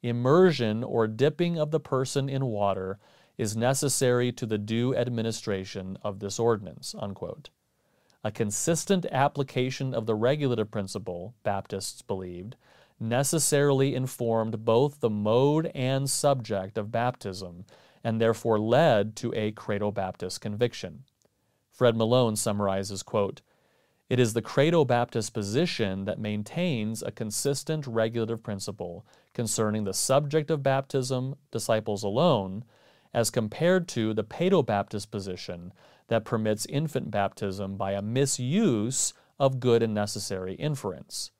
immersion 0.00 0.84
or 0.84 1.08
dipping 1.08 1.58
of 1.58 1.72
the 1.72 1.80
person 1.80 2.28
in 2.28 2.46
water 2.46 3.00
is 3.36 3.56
necessary 3.56 4.30
to 4.30 4.46
the 4.46 4.58
due 4.58 4.94
administration 4.94 5.98
of 6.04 6.20
this 6.20 6.38
ordinance, 6.38 6.94
unquote. 6.96 7.50
A 8.22 8.30
consistent 8.30 9.06
application 9.10 9.92
of 9.92 10.06
the 10.06 10.14
regulative 10.14 10.70
principle, 10.70 11.34
Baptists 11.42 12.00
believed, 12.00 12.54
necessarily 13.00 13.96
informed 13.96 14.64
both 14.64 15.00
the 15.00 15.10
mode 15.10 15.66
and 15.74 16.08
subject 16.08 16.78
of 16.78 16.92
baptism 16.92 17.64
and 18.04 18.20
therefore 18.20 18.60
led 18.60 19.16
to 19.16 19.34
a 19.34 19.50
Credo 19.50 19.90
Baptist 19.90 20.40
conviction. 20.40 21.02
Fred 21.74 21.96
Malone 21.96 22.36
summarizes, 22.36 23.02
quote, 23.02 23.42
It 24.08 24.20
is 24.20 24.32
the 24.32 24.42
Credo 24.42 24.84
Baptist 24.84 25.34
position 25.34 26.04
that 26.04 26.20
maintains 26.20 27.02
a 27.02 27.10
consistent 27.10 27.84
regulative 27.88 28.44
principle 28.44 29.04
concerning 29.32 29.82
the 29.82 29.92
subject 29.92 30.52
of 30.52 30.62
baptism, 30.62 31.34
disciples 31.50 32.04
alone, 32.04 32.64
as 33.12 33.28
compared 33.28 33.88
to 33.88 34.14
the 34.14 34.22
Paedo 34.22 34.64
Baptist 34.64 35.10
position 35.10 35.72
that 36.06 36.24
permits 36.24 36.64
infant 36.66 37.10
baptism 37.10 37.76
by 37.76 37.92
a 37.92 38.02
misuse 38.02 39.12
of 39.40 39.58
good 39.58 39.82
and 39.82 39.92
necessary 39.92 40.54
inference. 40.54 41.32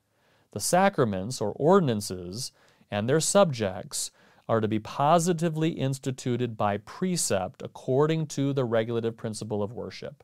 The 0.50 0.58
sacraments 0.58 1.40
or 1.40 1.52
ordinances 1.52 2.50
and 2.90 3.08
their 3.08 3.20
subjects 3.20 4.10
are 4.48 4.60
to 4.60 4.68
be 4.68 4.78
positively 4.78 5.70
instituted 5.70 6.56
by 6.56 6.78
precept 6.78 7.62
according 7.62 8.26
to 8.26 8.52
the 8.52 8.64
regulative 8.64 9.16
principle 9.16 9.62
of 9.62 9.72
worship. 9.72 10.22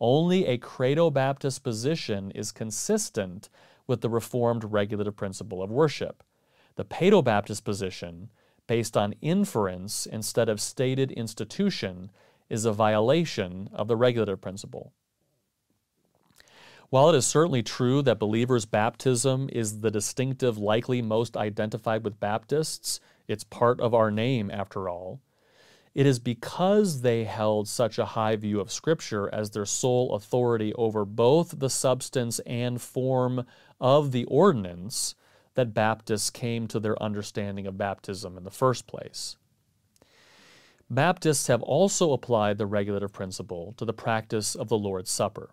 Only 0.00 0.46
a 0.46 0.58
Credo 0.58 1.10
Baptist 1.10 1.62
position 1.62 2.30
is 2.32 2.52
consistent 2.52 3.48
with 3.86 4.00
the 4.00 4.10
Reformed 4.10 4.64
regulative 4.64 5.16
principle 5.16 5.62
of 5.62 5.70
worship. 5.70 6.22
The 6.76 6.84
Paedo 6.84 7.22
Baptist 7.22 7.64
position, 7.64 8.30
based 8.66 8.96
on 8.96 9.14
inference 9.22 10.06
instead 10.06 10.48
of 10.48 10.60
stated 10.60 11.12
institution, 11.12 12.10
is 12.50 12.64
a 12.64 12.72
violation 12.72 13.70
of 13.72 13.88
the 13.88 13.96
regulative 13.96 14.40
principle. 14.40 14.92
While 16.90 17.10
it 17.10 17.16
is 17.16 17.26
certainly 17.26 17.62
true 17.62 18.02
that 18.02 18.18
believers' 18.18 18.66
baptism 18.66 19.48
is 19.52 19.80
the 19.80 19.90
distinctive 19.90 20.58
likely 20.58 21.02
most 21.02 21.36
identified 21.36 22.04
with 22.04 22.20
Baptists, 22.20 23.00
it's 23.28 23.44
part 23.44 23.80
of 23.80 23.94
our 23.94 24.10
name, 24.10 24.50
after 24.50 24.88
all. 24.88 25.20
It 25.94 26.06
is 26.06 26.18
because 26.18 27.02
they 27.02 27.24
held 27.24 27.68
such 27.68 27.98
a 27.98 28.04
high 28.04 28.34
view 28.34 28.60
of 28.60 28.72
Scripture 28.72 29.32
as 29.32 29.50
their 29.50 29.64
sole 29.64 30.14
authority 30.14 30.74
over 30.74 31.04
both 31.04 31.60
the 31.60 31.70
substance 31.70 32.40
and 32.40 32.82
form 32.82 33.46
of 33.80 34.10
the 34.10 34.24
ordinance 34.24 35.14
that 35.54 35.72
Baptists 35.72 36.30
came 36.30 36.66
to 36.66 36.80
their 36.80 37.00
understanding 37.00 37.66
of 37.66 37.78
baptism 37.78 38.36
in 38.36 38.42
the 38.42 38.50
first 38.50 38.88
place. 38.88 39.36
Baptists 40.90 41.46
have 41.46 41.62
also 41.62 42.12
applied 42.12 42.58
the 42.58 42.66
regulative 42.66 43.12
principle 43.12 43.72
to 43.76 43.84
the 43.84 43.92
practice 43.92 44.56
of 44.56 44.68
the 44.68 44.76
Lord's 44.76 45.10
Supper. 45.10 45.50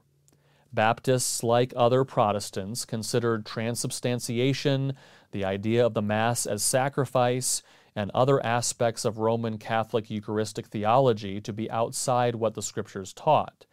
Baptists, 0.74 1.44
like 1.44 1.74
other 1.76 2.04
Protestants, 2.04 2.86
considered 2.86 3.46
transubstantiation, 3.46 4.94
the 5.32 5.46
idea 5.46 5.86
of 5.86 5.94
the 5.94 6.02
Mass 6.02 6.46
as 6.46 6.64
sacrifice, 6.64 7.62
and 7.96 8.10
other 8.12 8.46
aspects 8.46 9.04
of 9.04 9.18
Roman 9.18 9.58
Catholic 9.58 10.10
Eucharistic 10.10 10.68
theology 10.68 11.42
to 11.42 11.52
be 11.52 11.70
outside 11.70 12.36
what 12.36 12.54
the 12.54 12.62
Scriptures 12.62 13.14
taught. 13.14 13.66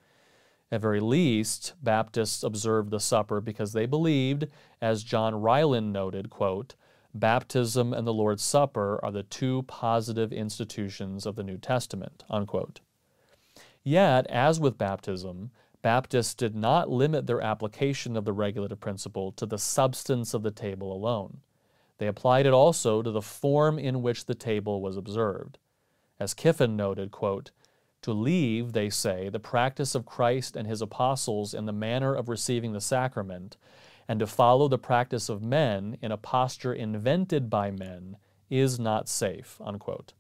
At 0.71 0.81
very 0.81 1.01
least, 1.01 1.75
Baptists 1.83 2.43
observed 2.43 2.91
the 2.91 3.01
supper 3.01 3.41
because 3.41 3.73
they 3.73 3.87
believed, 3.87 4.49
as 4.83 5.03
John 5.03 5.41
Ryland 5.41 5.93
noted, 5.93 6.31
quote, 6.31 6.75
baptism 7.15 7.93
and 7.93 8.07
the 8.07 8.13
Lord's 8.13 8.43
Supper 8.43 9.01
are 9.03 9.11
the 9.11 9.23
two 9.23 9.63
positive 9.63 10.33
institutions 10.33 11.25
of 11.25 11.37
the 11.37 11.43
New 11.43 11.57
Testament. 11.57 12.25
Unquote. 12.29 12.81
Yet, 13.83 14.27
as 14.27 14.61
with 14.61 14.77
baptism, 14.77 15.51
Baptists 15.81 16.35
did 16.35 16.55
not 16.55 16.91
limit 16.91 17.27
their 17.27 17.41
application 17.41 18.17
of 18.17 18.25
the 18.25 18.33
regulative 18.33 18.81
principle 18.81 19.33
to 19.33 19.47
the 19.47 19.59
substance 19.59 20.35
of 20.35 20.43
the 20.43 20.51
table 20.51 20.93
alone. 20.93 21.39
They 21.99 22.07
applied 22.07 22.47
it 22.47 22.53
also 22.53 23.03
to 23.03 23.11
the 23.11 23.23
form 23.23 23.79
in 23.79 24.03
which 24.03 24.27
the 24.27 24.35
table 24.35 24.81
was 24.81 24.97
observed. 24.97 25.59
As 26.19 26.35
Kiffin 26.35 26.77
noted, 26.77 27.11
quote, 27.11 27.51
to 28.03 28.13
leave, 28.13 28.73
they 28.73 28.91
say, 28.91 29.29
the 29.29 29.41
practice 29.41 29.95
of 29.95 30.07
Christ 30.07 30.57
and 30.57 30.69
his 30.69 30.81
apostles 30.81 31.53
in 31.53 31.67
the 31.67 31.73
manner 31.73 32.15
of 32.15 32.29
receiving 32.29 32.73
the 32.73 32.81
sacrament, 32.81 33.57
and 34.07 34.21
to 34.21 34.27
follow 34.27 34.69
the 34.69 34.79
practice 34.79 35.29
of 35.29 35.43
men 35.43 35.99
in 36.01 36.13
a 36.13 36.17
posture 36.17 36.73
invented 36.73 37.51
by 37.51 37.71
men, 37.71 38.17
is 38.49 38.79
not 38.79 39.09
safe. 39.09 39.61
Unquote. 39.63 40.15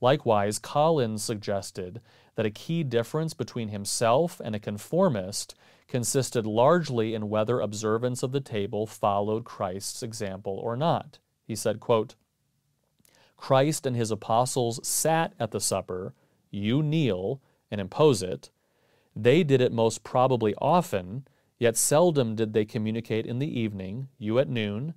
Likewise, 0.00 0.58
Collins 0.58 1.22
suggested 1.22 2.00
that 2.34 2.46
a 2.46 2.50
key 2.50 2.82
difference 2.82 3.34
between 3.34 3.68
himself 3.68 4.40
and 4.42 4.54
a 4.54 4.60
conformist 4.60 5.54
consisted 5.92 6.46
largely 6.46 7.12
in 7.12 7.28
whether 7.28 7.60
observance 7.60 8.22
of 8.22 8.32
the 8.32 8.40
table 8.40 8.86
followed 8.86 9.44
Christ's 9.44 10.02
example 10.02 10.58
or 10.58 10.74
not. 10.74 11.18
He 11.46 11.54
said, 11.54 11.80
quote, 11.80 12.14
Christ 13.36 13.84
and 13.84 13.94
his 13.94 14.10
apostles 14.10 14.80
sat 14.88 15.34
at 15.38 15.50
the 15.50 15.60
supper, 15.60 16.14
you 16.50 16.82
kneel 16.82 17.42
and 17.70 17.78
impose 17.78 18.22
it. 18.22 18.48
They 19.14 19.44
did 19.44 19.60
it 19.60 19.70
most 19.70 20.02
probably 20.02 20.54
often, 20.62 21.26
yet 21.58 21.76
seldom 21.76 22.36
did 22.36 22.54
they 22.54 22.64
communicate 22.64 23.26
in 23.26 23.38
the 23.38 23.60
evening, 23.60 24.08
you 24.16 24.38
at 24.38 24.48
noon. 24.48 24.94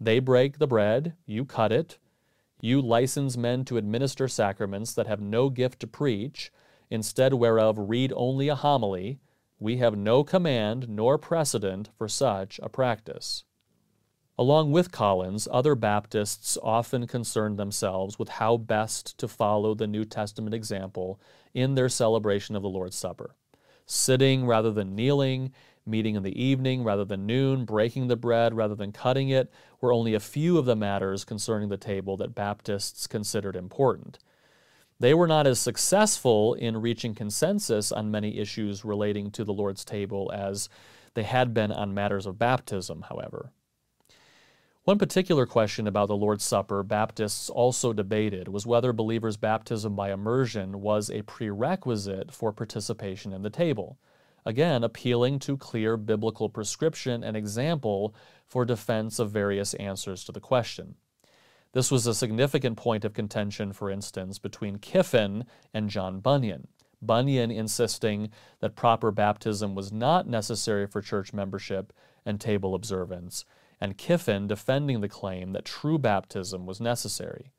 They 0.00 0.20
break 0.20 0.56
the 0.56 0.66
bread, 0.66 1.12
you 1.26 1.44
cut 1.44 1.70
it. 1.70 1.98
You 2.62 2.80
license 2.80 3.36
men 3.36 3.66
to 3.66 3.76
administer 3.76 4.26
sacraments 4.26 4.94
that 4.94 5.06
have 5.06 5.20
no 5.20 5.50
gift 5.50 5.80
to 5.80 5.86
preach, 5.86 6.50
instead 6.88 7.34
whereof 7.34 7.76
read 7.78 8.10
only 8.16 8.48
a 8.48 8.54
homily, 8.54 9.20
we 9.60 9.76
have 9.76 9.96
no 9.96 10.24
command 10.24 10.88
nor 10.88 11.18
precedent 11.18 11.90
for 11.96 12.08
such 12.08 12.58
a 12.62 12.68
practice. 12.68 13.44
Along 14.38 14.72
with 14.72 14.90
Collins, 14.90 15.46
other 15.52 15.74
Baptists 15.74 16.56
often 16.62 17.06
concerned 17.06 17.58
themselves 17.58 18.18
with 18.18 18.30
how 18.30 18.56
best 18.56 19.18
to 19.18 19.28
follow 19.28 19.74
the 19.74 19.86
New 19.86 20.06
Testament 20.06 20.54
example 20.54 21.20
in 21.52 21.74
their 21.74 21.90
celebration 21.90 22.56
of 22.56 22.62
the 22.62 22.68
Lord's 22.70 22.96
Supper. 22.96 23.36
Sitting 23.84 24.46
rather 24.46 24.72
than 24.72 24.96
kneeling, 24.96 25.52
meeting 25.84 26.14
in 26.14 26.22
the 26.22 26.42
evening 26.42 26.82
rather 26.82 27.04
than 27.04 27.26
noon, 27.26 27.66
breaking 27.66 28.08
the 28.08 28.16
bread 28.16 28.54
rather 28.54 28.74
than 28.74 28.92
cutting 28.92 29.28
it, 29.28 29.52
were 29.82 29.92
only 29.92 30.14
a 30.14 30.20
few 30.20 30.56
of 30.56 30.64
the 30.64 30.76
matters 30.76 31.22
concerning 31.22 31.68
the 31.68 31.76
table 31.76 32.16
that 32.16 32.34
Baptists 32.34 33.06
considered 33.06 33.56
important. 33.56 34.18
They 35.00 35.14
were 35.14 35.26
not 35.26 35.46
as 35.46 35.58
successful 35.58 36.54
in 36.54 36.80
reaching 36.80 37.14
consensus 37.14 37.90
on 37.90 38.10
many 38.10 38.38
issues 38.38 38.84
relating 38.84 39.30
to 39.32 39.44
the 39.44 39.52
Lord's 39.52 39.84
table 39.84 40.30
as 40.32 40.68
they 41.14 41.22
had 41.22 41.52
been 41.52 41.72
on 41.72 41.94
matters 41.94 42.26
of 42.26 42.38
baptism, 42.38 43.06
however. 43.08 43.50
One 44.84 44.98
particular 44.98 45.46
question 45.46 45.86
about 45.86 46.08
the 46.08 46.16
Lord's 46.16 46.44
Supper 46.44 46.82
Baptists 46.82 47.48
also 47.50 47.92
debated 47.92 48.48
was 48.48 48.66
whether 48.66 48.92
believers' 48.92 49.36
baptism 49.36 49.96
by 49.96 50.12
immersion 50.12 50.80
was 50.80 51.10
a 51.10 51.22
prerequisite 51.22 52.32
for 52.32 52.52
participation 52.52 53.32
in 53.32 53.42
the 53.42 53.50
table 53.50 53.98
again 54.44 54.82
appealing 54.84 55.38
to 55.40 55.56
clear 55.56 55.96
biblical 55.96 56.48
prescription 56.48 57.22
and 57.22 57.36
example 57.36 58.14
for 58.46 58.64
defense 58.64 59.18
of 59.18 59.30
various 59.30 59.74
answers 59.74 60.24
to 60.24 60.32
the 60.32 60.40
question. 60.40 60.94
This 61.72 61.90
was 61.90 62.06
a 62.06 62.14
significant 62.14 62.76
point 62.76 63.04
of 63.04 63.14
contention, 63.14 63.72
for 63.72 63.90
instance, 63.90 64.38
between 64.38 64.78
Kiffin 64.78 65.44
and 65.72 65.88
John 65.88 66.20
Bunyan. 66.20 66.66
Bunyan 67.00 67.50
insisting 67.50 68.30
that 68.60 68.76
proper 68.76 69.10
baptism 69.10 69.74
was 69.74 69.92
not 69.92 70.26
necessary 70.26 70.86
for 70.86 71.00
church 71.00 71.32
membership 71.32 71.92
and 72.26 72.40
table 72.40 72.74
observance, 72.74 73.44
and 73.80 73.96
Kiffin 73.96 74.46
defending 74.46 75.00
the 75.00 75.08
claim 75.08 75.52
that 75.52 75.64
true 75.64 75.98
baptism 75.98 76.66
was 76.66 76.80
necessary. 76.80 77.52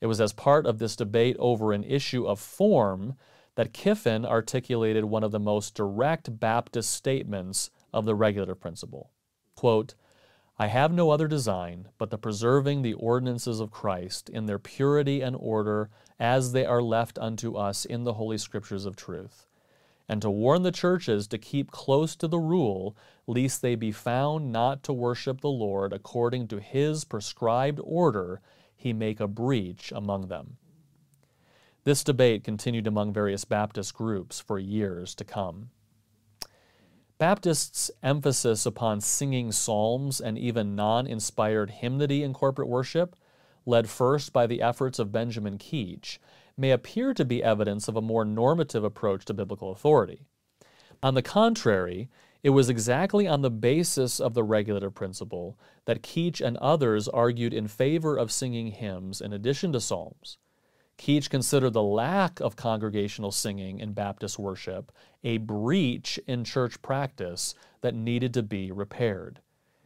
It 0.00 0.06
was 0.06 0.20
as 0.20 0.32
part 0.32 0.64
of 0.64 0.78
this 0.78 0.96
debate 0.96 1.36
over 1.38 1.72
an 1.72 1.84
issue 1.84 2.26
of 2.26 2.40
form 2.40 3.16
that 3.56 3.74
Kiffin 3.74 4.24
articulated 4.24 5.04
one 5.04 5.24
of 5.24 5.32
the 5.32 5.40
most 5.40 5.74
direct 5.74 6.40
Baptist 6.40 6.90
statements 6.90 7.70
of 7.92 8.06
the 8.06 8.14
regulative 8.14 8.60
principle. 8.60 9.10
Quote, 9.56 9.94
I 10.60 10.66
have 10.66 10.92
no 10.92 11.08
other 11.08 11.26
design 11.26 11.88
but 11.96 12.10
the 12.10 12.18
preserving 12.18 12.82
the 12.82 12.92
ordinances 12.92 13.60
of 13.60 13.70
Christ 13.70 14.28
in 14.28 14.44
their 14.44 14.58
purity 14.58 15.22
and 15.22 15.34
order 15.34 15.88
as 16.18 16.52
they 16.52 16.66
are 16.66 16.82
left 16.82 17.18
unto 17.18 17.56
us 17.56 17.86
in 17.86 18.04
the 18.04 18.12
Holy 18.12 18.36
Scriptures 18.36 18.84
of 18.84 18.94
truth, 18.94 19.46
and 20.06 20.20
to 20.20 20.28
warn 20.28 20.62
the 20.62 20.70
churches 20.70 21.26
to 21.28 21.38
keep 21.38 21.70
close 21.70 22.14
to 22.16 22.28
the 22.28 22.38
rule, 22.38 22.94
lest 23.26 23.62
they 23.62 23.74
be 23.74 23.90
found 23.90 24.52
not 24.52 24.82
to 24.82 24.92
worship 24.92 25.40
the 25.40 25.48
Lord 25.48 25.94
according 25.94 26.46
to 26.48 26.60
his 26.60 27.04
prescribed 27.04 27.80
order, 27.82 28.42
he 28.76 28.92
make 28.92 29.18
a 29.18 29.26
breach 29.26 29.90
among 29.96 30.28
them. 30.28 30.58
This 31.84 32.04
debate 32.04 32.44
continued 32.44 32.86
among 32.86 33.14
various 33.14 33.46
Baptist 33.46 33.94
groups 33.94 34.40
for 34.40 34.58
years 34.58 35.14
to 35.14 35.24
come. 35.24 35.70
Baptists' 37.20 37.90
emphasis 38.02 38.64
upon 38.64 39.02
singing 39.02 39.52
psalms 39.52 40.22
and 40.22 40.38
even 40.38 40.74
non 40.74 41.06
inspired 41.06 41.68
hymnody 41.68 42.22
in 42.22 42.32
corporate 42.32 42.66
worship, 42.66 43.14
led 43.66 43.90
first 43.90 44.32
by 44.32 44.46
the 44.46 44.62
efforts 44.62 44.98
of 44.98 45.12
Benjamin 45.12 45.58
Keach, 45.58 46.16
may 46.56 46.70
appear 46.70 47.12
to 47.12 47.26
be 47.26 47.44
evidence 47.44 47.88
of 47.88 47.96
a 47.96 48.00
more 48.00 48.24
normative 48.24 48.84
approach 48.84 49.26
to 49.26 49.34
biblical 49.34 49.70
authority. 49.70 50.24
On 51.02 51.12
the 51.12 51.20
contrary, 51.20 52.08
it 52.42 52.50
was 52.50 52.70
exactly 52.70 53.28
on 53.28 53.42
the 53.42 53.50
basis 53.50 54.18
of 54.18 54.32
the 54.32 54.42
regulative 54.42 54.94
principle 54.94 55.58
that 55.84 56.02
Keach 56.02 56.40
and 56.40 56.56
others 56.56 57.06
argued 57.06 57.52
in 57.52 57.68
favor 57.68 58.16
of 58.16 58.32
singing 58.32 58.68
hymns 58.68 59.20
in 59.20 59.34
addition 59.34 59.72
to 59.72 59.80
psalms. 59.80 60.38
Keach 61.00 61.30
considered 61.30 61.72
the 61.72 61.82
lack 61.82 62.40
of 62.40 62.56
congregational 62.56 63.32
singing 63.32 63.78
in 63.78 63.94
Baptist 63.94 64.38
worship 64.38 64.92
a 65.24 65.38
breach 65.38 66.20
in 66.26 66.44
church 66.44 66.82
practice 66.82 67.54
that 67.80 67.94
needed 67.94 68.34
to 68.34 68.42
be 68.42 68.70
repaired. 68.70 69.40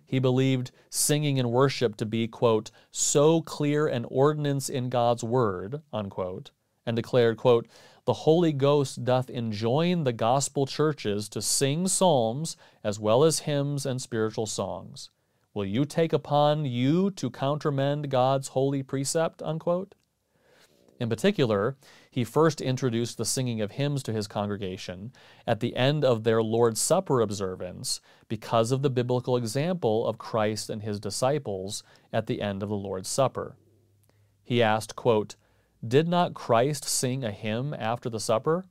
He 0.05 0.18
believed 0.18 0.72
singing 0.90 1.38
and 1.38 1.53
worship 1.53 1.96
to 1.98 2.05
be, 2.05 2.27
quote, 2.27 2.72
so 2.90 3.42
clear 3.42 3.87
an 3.87 4.07
ordinance 4.07 4.68
in 4.68 4.88
God's 4.88 5.22
word, 5.22 5.83
unquote, 5.92 6.50
and 6.85 6.96
declared, 6.96 7.37
quote, 7.37 7.68
the 8.07 8.12
Holy 8.12 8.53
Ghost 8.53 9.05
doth 9.05 9.31
enjoin 9.31 10.03
the 10.03 10.12
gospel 10.12 10.66
churches 10.66 11.29
to 11.29 11.40
sing 11.40 11.87
psalms 11.87 12.57
as 12.83 12.98
well 12.98 13.22
as 13.22 13.38
hymns 13.38 13.87
and 13.87 14.03
spiritual 14.03 14.46
songs. 14.46 15.11
Will 15.55 15.64
you 15.64 15.85
take 15.85 16.12
upon 16.12 16.64
you 16.64 17.12
to 17.12 17.31
countermand 17.31 18.11
God's 18.11 18.48
holy 18.48 18.83
precept, 18.83 19.40
unquote? 19.42 19.94
In 21.00 21.09
particular, 21.09 21.76
he 22.11 22.22
first 22.22 22.61
introduced 22.61 23.18
the 23.18 23.24
singing 23.24 23.61
of 23.61 23.72
hymns 23.72 24.02
to 24.04 24.12
his 24.12 24.28
congregation 24.28 25.12
at 25.46 25.61
the 25.61 25.74
end 25.74 26.04
of 26.04 26.22
their 26.22 26.42
Lord's 26.42 26.80
Supper 26.80 27.20
observance 27.20 28.00
because 28.28 28.70
of 28.70 28.83
the 28.83 28.90
biblical 28.90 29.37
example 29.37 30.07
of 30.07 30.18
Christ 30.18 30.70
and 30.70 30.83
his 30.83 31.00
disciples 31.00 31.83
at 32.12 32.26
the 32.26 32.40
end 32.40 32.62
of 32.62 32.68
the 32.68 32.76
Lord's 32.76 33.09
Supper. 33.09 33.57
He 34.44 34.62
asked, 34.62 34.94
quote, 34.94 35.35
Did 35.87 36.07
not 36.07 36.35
Christ 36.35 36.85
sing 36.85 37.24
a 37.24 37.33
hymn 37.33 37.74
after 37.74 38.09
the 38.09 38.20
supper? 38.20 38.66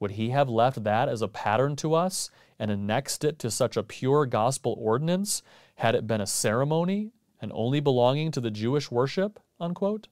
Would 0.00 0.12
he 0.12 0.30
have 0.30 0.48
left 0.48 0.84
that 0.84 1.08
as 1.08 1.20
a 1.20 1.28
pattern 1.28 1.76
to 1.76 1.94
us 1.94 2.30
and 2.58 2.70
annexed 2.70 3.24
it 3.24 3.38
to 3.40 3.50
such 3.50 3.76
a 3.76 3.82
pure 3.82 4.24
gospel 4.24 4.76
ordinance 4.78 5.42
had 5.76 5.94
it 5.94 6.06
been 6.06 6.20
a 6.20 6.26
ceremony 6.26 7.12
and 7.40 7.52
only 7.54 7.80
belonging 7.80 8.30
to 8.32 8.40
the 8.40 8.50
Jewish 8.50 8.90
worship? 8.90 9.40
Unquote. 9.60 10.08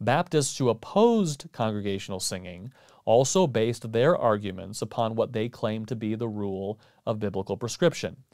Baptists 0.00 0.58
who 0.58 0.68
opposed 0.68 1.46
congregational 1.52 2.20
singing 2.20 2.72
also 3.04 3.46
based 3.46 3.92
their 3.92 4.16
arguments 4.16 4.82
upon 4.82 5.14
what 5.14 5.32
they 5.32 5.48
claimed 5.48 5.88
to 5.88 5.96
be 5.96 6.14
the 6.14 6.28
rule 6.28 6.78
of 7.06 7.20
biblical 7.20 7.56
prescription, 7.56 8.24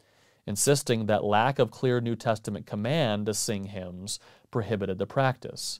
insisting 0.45 1.05
that 1.05 1.23
lack 1.23 1.59
of 1.59 1.71
clear 1.71 2.01
New 2.01 2.15
Testament 2.15 2.65
command 2.65 3.27
to 3.27 3.33
sing 3.33 3.65
hymns 3.65 4.19
prohibited 4.51 4.97
the 4.97 5.05
practice. 5.05 5.79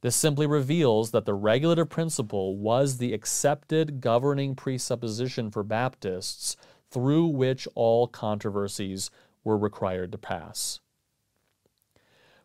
This 0.00 0.14
simply 0.14 0.46
reveals 0.46 1.10
that 1.10 1.24
the 1.24 1.34
regulative 1.34 1.88
principle 1.88 2.56
was 2.56 2.98
the 2.98 3.12
accepted 3.12 4.00
governing 4.00 4.54
presupposition 4.54 5.50
for 5.50 5.64
Baptists 5.64 6.56
through 6.90 7.26
which 7.26 7.66
all 7.74 8.06
controversies 8.06 9.10
were 9.42 9.58
required 9.58 10.12
to 10.12 10.18
pass. 10.18 10.80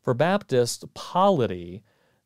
For 0.02 0.14
Baptists, 0.14 0.84
polity 0.96 1.84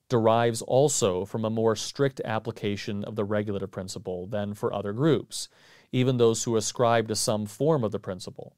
derives 0.09 0.61
also 0.61 1.25
from 1.25 1.43
a 1.43 1.49
more 1.49 1.75
strict 1.75 2.21
application 2.23 3.03
of 3.03 3.15
the 3.15 3.25
regulative 3.25 3.71
principle 3.71 4.27
than 4.27 4.53
for 4.53 4.73
other 4.73 4.93
groups, 4.93 5.49
even 5.91 6.17
those 6.17 6.43
who 6.43 6.55
ascribe 6.55 7.07
to 7.07 7.15
some 7.15 7.45
form 7.45 7.83
of 7.83 7.91
the 7.91 7.99
principle. 7.99 8.55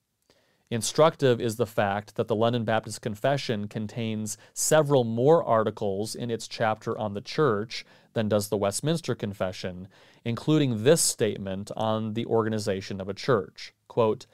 Instructive 0.71 1.41
is 1.41 1.55
the 1.55 1.65
fact 1.65 2.15
that 2.15 2.27
the 2.27 2.35
London 2.35 2.63
Baptist 2.63 3.01
Confession 3.01 3.67
contains 3.67 4.37
several 4.53 5.03
more 5.03 5.43
articles 5.43 6.13
in 6.13 6.29
its 6.29 6.47
chapter 6.47 6.95
on 6.95 7.15
the 7.15 7.21
church 7.21 7.83
than 8.13 8.29
does 8.29 8.49
the 8.49 8.57
Westminster 8.57 9.15
Confession, 9.15 9.87
including 10.23 10.83
this 10.83 11.01
statement 11.01 11.71
on 11.75 12.13
the 12.13 12.25
organization 12.27 13.01
of 13.01 13.09
a 13.09 13.15
church. 13.15 13.73
Quote, 13.87 14.27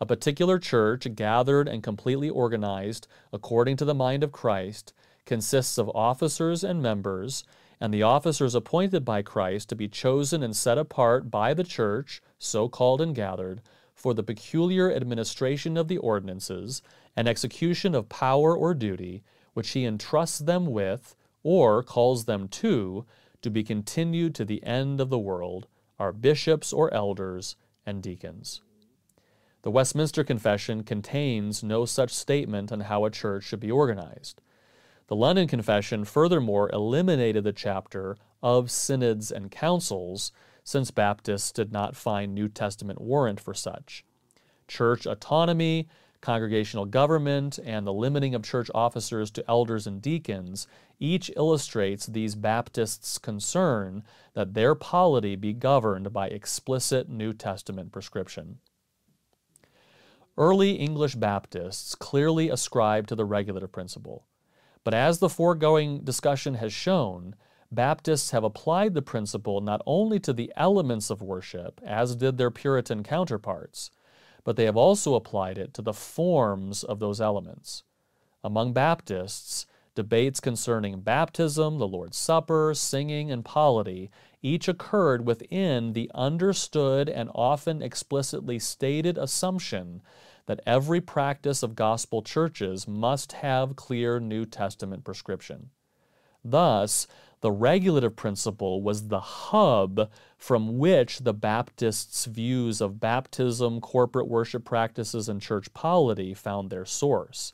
a 0.00 0.06
particular 0.06 0.58
church, 0.58 1.06
gathered 1.14 1.68
and 1.68 1.82
completely 1.82 2.28
organized 2.28 3.06
according 3.32 3.76
to 3.76 3.84
the 3.84 3.94
mind 3.94 4.24
of 4.24 4.32
Christ, 4.32 4.92
consists 5.26 5.78
of 5.78 5.90
officers 5.94 6.64
and 6.64 6.82
members, 6.82 7.44
and 7.80 7.92
the 7.92 8.02
officers 8.02 8.54
appointed 8.54 9.04
by 9.04 9.22
Christ 9.22 9.68
to 9.68 9.76
be 9.76 9.88
chosen 9.88 10.42
and 10.42 10.54
set 10.54 10.78
apart 10.78 11.30
by 11.30 11.54
the 11.54 11.64
church, 11.64 12.22
so 12.38 12.68
called 12.68 13.00
and 13.00 13.14
gathered, 13.14 13.62
for 13.94 14.14
the 14.14 14.22
peculiar 14.22 14.92
administration 14.92 15.76
of 15.76 15.88
the 15.88 15.98
ordinances 15.98 16.82
and 17.16 17.28
execution 17.28 17.94
of 17.94 18.08
power 18.08 18.56
or 18.56 18.74
duty 18.74 19.22
which 19.54 19.70
he 19.70 19.84
entrusts 19.84 20.38
them 20.38 20.66
with 20.66 21.16
or 21.42 21.82
calls 21.82 22.24
them 22.24 22.48
to, 22.48 23.06
to 23.40 23.50
be 23.50 23.62
continued 23.62 24.34
to 24.34 24.44
the 24.44 24.62
end 24.64 25.00
of 25.00 25.10
the 25.10 25.18
world, 25.18 25.66
are 25.98 26.12
bishops 26.12 26.72
or 26.72 26.92
elders 26.92 27.56
and 27.86 28.02
deacons. 28.02 28.60
The 29.62 29.70
Westminster 29.70 30.24
Confession 30.24 30.82
contains 30.82 31.62
no 31.62 31.84
such 31.84 32.12
statement 32.12 32.70
on 32.72 32.80
how 32.80 33.04
a 33.04 33.10
church 33.10 33.44
should 33.44 33.60
be 33.60 33.70
organized. 33.70 34.40
The 35.06 35.16
London 35.16 35.46
Confession 35.46 36.04
furthermore 36.04 36.70
eliminated 36.72 37.44
the 37.44 37.52
chapter 37.52 38.16
of 38.42 38.70
synods 38.70 39.30
and 39.30 39.50
councils 39.50 40.32
since 40.62 40.90
Baptists 40.90 41.52
did 41.52 41.72
not 41.72 41.94
find 41.94 42.34
New 42.34 42.48
Testament 42.48 43.00
warrant 43.00 43.38
for 43.38 43.52
such. 43.52 44.04
Church 44.66 45.04
autonomy, 45.04 45.88
congregational 46.22 46.86
government, 46.86 47.58
and 47.62 47.86
the 47.86 47.92
limiting 47.92 48.34
of 48.34 48.42
church 48.42 48.70
officers 48.74 49.30
to 49.32 49.44
elders 49.48 49.86
and 49.86 50.00
deacons 50.00 50.66
each 50.98 51.30
illustrates 51.36 52.06
these 52.06 52.34
Baptists' 52.34 53.18
concern 53.18 54.02
that 54.32 54.54
their 54.54 54.74
polity 54.74 55.36
be 55.36 55.52
governed 55.52 56.14
by 56.14 56.28
explicit 56.28 57.10
New 57.10 57.34
Testament 57.34 57.92
prescription. 57.92 58.58
Early 60.38 60.72
English 60.72 61.14
Baptists 61.16 61.94
clearly 61.94 62.48
ascribed 62.48 63.10
to 63.10 63.14
the 63.14 63.26
regulative 63.26 63.70
principle, 63.70 64.24
but 64.84 64.94
as 64.94 65.18
the 65.18 65.28
foregoing 65.28 66.00
discussion 66.00 66.54
has 66.54 66.72
shown, 66.72 67.34
Baptists 67.72 68.30
have 68.30 68.44
applied 68.44 68.94
the 68.94 69.02
principle 69.02 69.60
not 69.60 69.82
only 69.84 70.20
to 70.20 70.32
the 70.32 70.52
elements 70.56 71.10
of 71.10 71.22
worship, 71.22 71.80
as 71.84 72.14
did 72.14 72.38
their 72.38 72.50
Puritan 72.50 73.02
counterparts, 73.02 73.90
but 74.44 74.56
they 74.56 74.64
have 74.64 74.76
also 74.76 75.14
applied 75.14 75.58
it 75.58 75.74
to 75.74 75.82
the 75.82 75.94
forms 75.94 76.84
of 76.84 77.00
those 77.00 77.20
elements. 77.20 77.82
Among 78.44 78.72
Baptists, 78.72 79.66
debates 79.94 80.40
concerning 80.40 81.00
baptism, 81.00 81.78
the 81.78 81.88
Lord's 81.88 82.16
Supper, 82.16 82.74
singing, 82.74 83.30
and 83.30 83.44
polity 83.44 84.10
each 84.42 84.68
occurred 84.68 85.26
within 85.26 85.94
the 85.94 86.10
understood 86.14 87.08
and 87.08 87.30
often 87.34 87.80
explicitly 87.80 88.58
stated 88.58 89.16
assumption 89.16 90.02
that 90.46 90.60
every 90.66 91.00
practice 91.00 91.62
of 91.62 91.74
gospel 91.74 92.22
churches 92.22 92.86
must 92.86 93.32
have 93.32 93.76
clear 93.76 94.20
New 94.20 94.44
Testament 94.44 95.04
prescription. 95.04 95.70
Thus, 96.44 97.06
the 97.40 97.52
regulative 97.52 98.16
principle 98.16 98.82
was 98.82 99.08
the 99.08 99.20
hub 99.20 100.10
from 100.36 100.78
which 100.78 101.20
the 101.20 101.34
Baptists' 101.34 102.26
views 102.26 102.80
of 102.80 103.00
baptism, 103.00 103.80
corporate 103.80 104.28
worship 104.28 104.64
practices, 104.64 105.28
and 105.28 105.40
church 105.40 105.72
polity 105.74 106.34
found 106.34 106.70
their 106.70 106.84
source. 106.84 107.52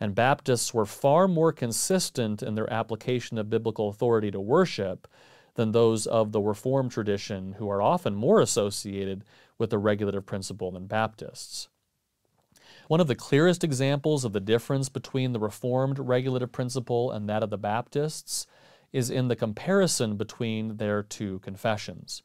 And 0.00 0.14
Baptists 0.14 0.74
were 0.74 0.86
far 0.86 1.28
more 1.28 1.52
consistent 1.52 2.42
in 2.42 2.54
their 2.54 2.70
application 2.72 3.38
of 3.38 3.50
biblical 3.50 3.88
authority 3.88 4.30
to 4.30 4.40
worship 4.40 5.08
than 5.54 5.72
those 5.72 6.06
of 6.06 6.32
the 6.32 6.40
Reformed 6.40 6.90
tradition, 6.90 7.52
who 7.54 7.70
are 7.70 7.80
often 7.80 8.14
more 8.14 8.40
associated 8.40 9.24
with 9.56 9.70
the 9.70 9.78
regulative 9.78 10.26
principle 10.26 10.70
than 10.72 10.86
Baptists. 10.86 11.68
One 12.86 13.00
of 13.00 13.06
the 13.06 13.14
clearest 13.14 13.64
examples 13.64 14.24
of 14.24 14.32
the 14.32 14.40
difference 14.40 14.88
between 14.88 15.32
the 15.32 15.38
Reformed 15.38 15.98
regulative 15.98 16.52
principle 16.52 17.10
and 17.10 17.28
that 17.28 17.42
of 17.42 17.50
the 17.50 17.56
Baptists 17.56 18.46
is 18.92 19.10
in 19.10 19.28
the 19.28 19.36
comparison 19.36 20.16
between 20.16 20.76
their 20.76 21.02
two 21.02 21.38
confessions. 21.40 22.22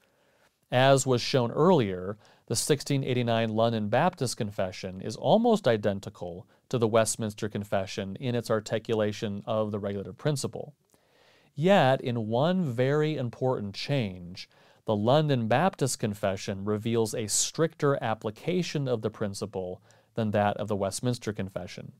As 0.71 1.07
was 1.07 1.21
shown 1.21 1.51
earlier, 1.51 2.17
the 2.47 2.53
1689 2.53 3.49
London 3.49 3.89
Baptist 3.89 4.37
Confession 4.37 5.01
is 5.01 5.15
almost 5.15 5.67
identical 5.67 6.45
to 6.67 6.77
the 6.77 6.87
Westminster 6.87 7.47
Confession 7.47 8.15
in 8.17 8.35
its 8.35 8.51
articulation 8.51 9.41
of 9.45 9.71
the 9.71 9.79
regulative 9.79 10.17
principle. 10.17 10.75
Yet, 11.55 12.01
in 12.01 12.27
one 12.27 12.65
very 12.65 13.15
important 13.17 13.75
change, 13.75 14.49
the 14.85 14.95
London 14.95 15.47
Baptist 15.47 15.99
Confession 15.99 16.65
reveals 16.65 17.13
a 17.13 17.27
stricter 17.27 17.97
application 18.03 18.87
of 18.87 19.01
the 19.01 19.09
principle 19.09 19.81
than 20.15 20.31
that 20.31 20.57
of 20.57 20.67
the 20.67 20.75
Westminster 20.75 21.33
Confession. 21.33 21.93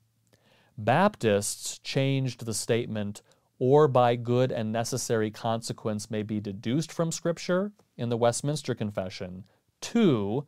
Baptists 0.78 1.80
changed 1.80 2.46
the 2.46 2.54
statement 2.54 3.22
or 3.60 3.90
by 3.90 4.16
good 4.16 4.52
and 4.52 4.72
necessary 4.72 5.30
consequence 5.30 6.10
may 6.10 6.24
be 6.24 6.40
deduced 6.40 6.92
from 6.92 7.12
Scripture 7.12 7.74
in 7.98 8.08
the 8.08 8.18
Westminster 8.18 8.74
Confession, 8.74 9.44
to, 9.82 10.46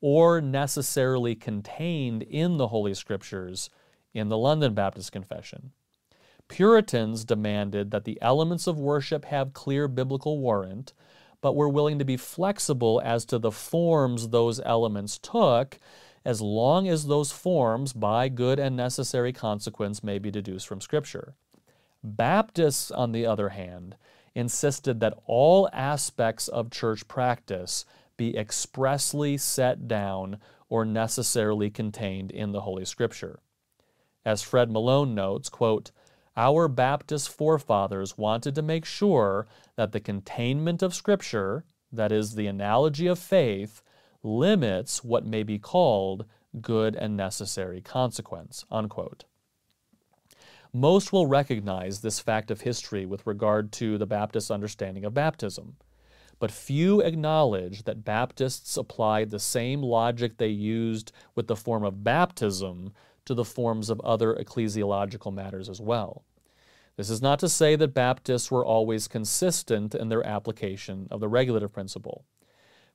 or 0.00 0.40
necessarily 0.40 1.34
contained 1.34 2.22
in 2.22 2.56
the 2.56 2.68
Holy 2.68 2.94
Scriptures 2.94 3.70
in 4.12 4.28
the 4.28 4.38
London 4.38 4.72
Baptist 4.74 5.10
Confession. 5.10 5.72
Puritans 6.46 7.24
demanded 7.24 7.90
that 7.90 8.04
the 8.04 8.18
elements 8.22 8.66
of 8.66 8.78
worship 8.78 9.24
have 9.24 9.52
clear 9.52 9.88
biblical 9.88 10.38
warrant, 10.38 10.92
but 11.40 11.56
were 11.56 11.68
willing 11.68 11.98
to 11.98 12.04
be 12.04 12.16
flexible 12.16 13.02
as 13.04 13.24
to 13.24 13.38
the 13.38 13.50
forms 13.50 14.28
those 14.28 14.60
elements 14.64 15.18
took, 15.18 15.78
as 16.24 16.40
long 16.40 16.88
as 16.88 17.06
those 17.06 17.32
forms, 17.32 17.92
by 17.92 18.28
good 18.28 18.58
and 18.58 18.76
necessary 18.76 19.32
consequence, 19.32 20.02
may 20.02 20.18
be 20.18 20.30
deduced 20.30 20.66
from 20.66 20.80
Scripture. 20.80 21.34
Baptists, 22.02 22.90
on 22.90 23.12
the 23.12 23.26
other 23.26 23.50
hand, 23.50 23.96
insisted 24.34 25.00
that 25.00 25.18
all 25.26 25.68
aspects 25.72 26.48
of 26.48 26.70
church 26.70 27.06
practice 27.06 27.84
be 28.16 28.36
expressly 28.36 29.36
set 29.36 29.86
down 29.86 30.38
or 30.68 30.84
necessarily 30.84 31.70
contained 31.70 32.30
in 32.30 32.52
the 32.52 32.62
Holy 32.62 32.84
Scripture. 32.84 33.40
As 34.24 34.42
Fred 34.42 34.70
Malone 34.70 35.14
notes, 35.14 35.48
quote, 35.48 35.90
our 36.36 36.66
Baptist 36.66 37.28
forefathers 37.28 38.18
wanted 38.18 38.54
to 38.56 38.62
make 38.62 38.84
sure 38.84 39.46
that 39.76 39.92
the 39.92 40.00
containment 40.00 40.82
of 40.82 40.94
Scripture, 40.94 41.64
that 41.92 42.10
is, 42.10 42.34
the 42.34 42.48
analogy 42.48 43.06
of 43.06 43.18
faith, 43.18 43.82
limits 44.24 45.04
what 45.04 45.24
may 45.24 45.42
be 45.42 45.58
called 45.58 46.24
good 46.60 46.96
and 46.96 47.16
necessary 47.16 47.80
consequence. 47.80 48.64
Unquote. 48.70 49.24
Most 50.72 51.12
will 51.12 51.26
recognize 51.26 52.00
this 52.00 52.18
fact 52.18 52.50
of 52.50 52.62
history 52.62 53.06
with 53.06 53.26
regard 53.26 53.70
to 53.72 53.96
the 53.96 54.06
Baptist 54.06 54.50
understanding 54.50 55.04
of 55.04 55.14
baptism. 55.14 55.76
But 56.40 56.50
few 56.50 57.00
acknowledge 57.00 57.84
that 57.84 58.04
Baptists 58.04 58.76
applied 58.76 59.30
the 59.30 59.38
same 59.38 59.82
logic 59.82 60.36
they 60.36 60.48
used 60.48 61.12
with 61.36 61.46
the 61.46 61.54
form 61.54 61.84
of 61.84 62.02
baptism 62.02 62.92
to 63.24 63.34
the 63.34 63.44
forms 63.44 63.88
of 63.88 64.00
other 64.00 64.34
ecclesiological 64.34 65.32
matters 65.32 65.68
as 65.68 65.80
well. 65.80 66.24
This 66.96 67.10
is 67.10 67.22
not 67.22 67.38
to 67.40 67.48
say 67.48 67.76
that 67.76 67.94
Baptists 67.94 68.50
were 68.50 68.64
always 68.64 69.08
consistent 69.08 69.94
in 69.94 70.08
their 70.08 70.26
application 70.26 71.08
of 71.10 71.20
the 71.20 71.28
regulative 71.28 71.72
principle. 71.72 72.24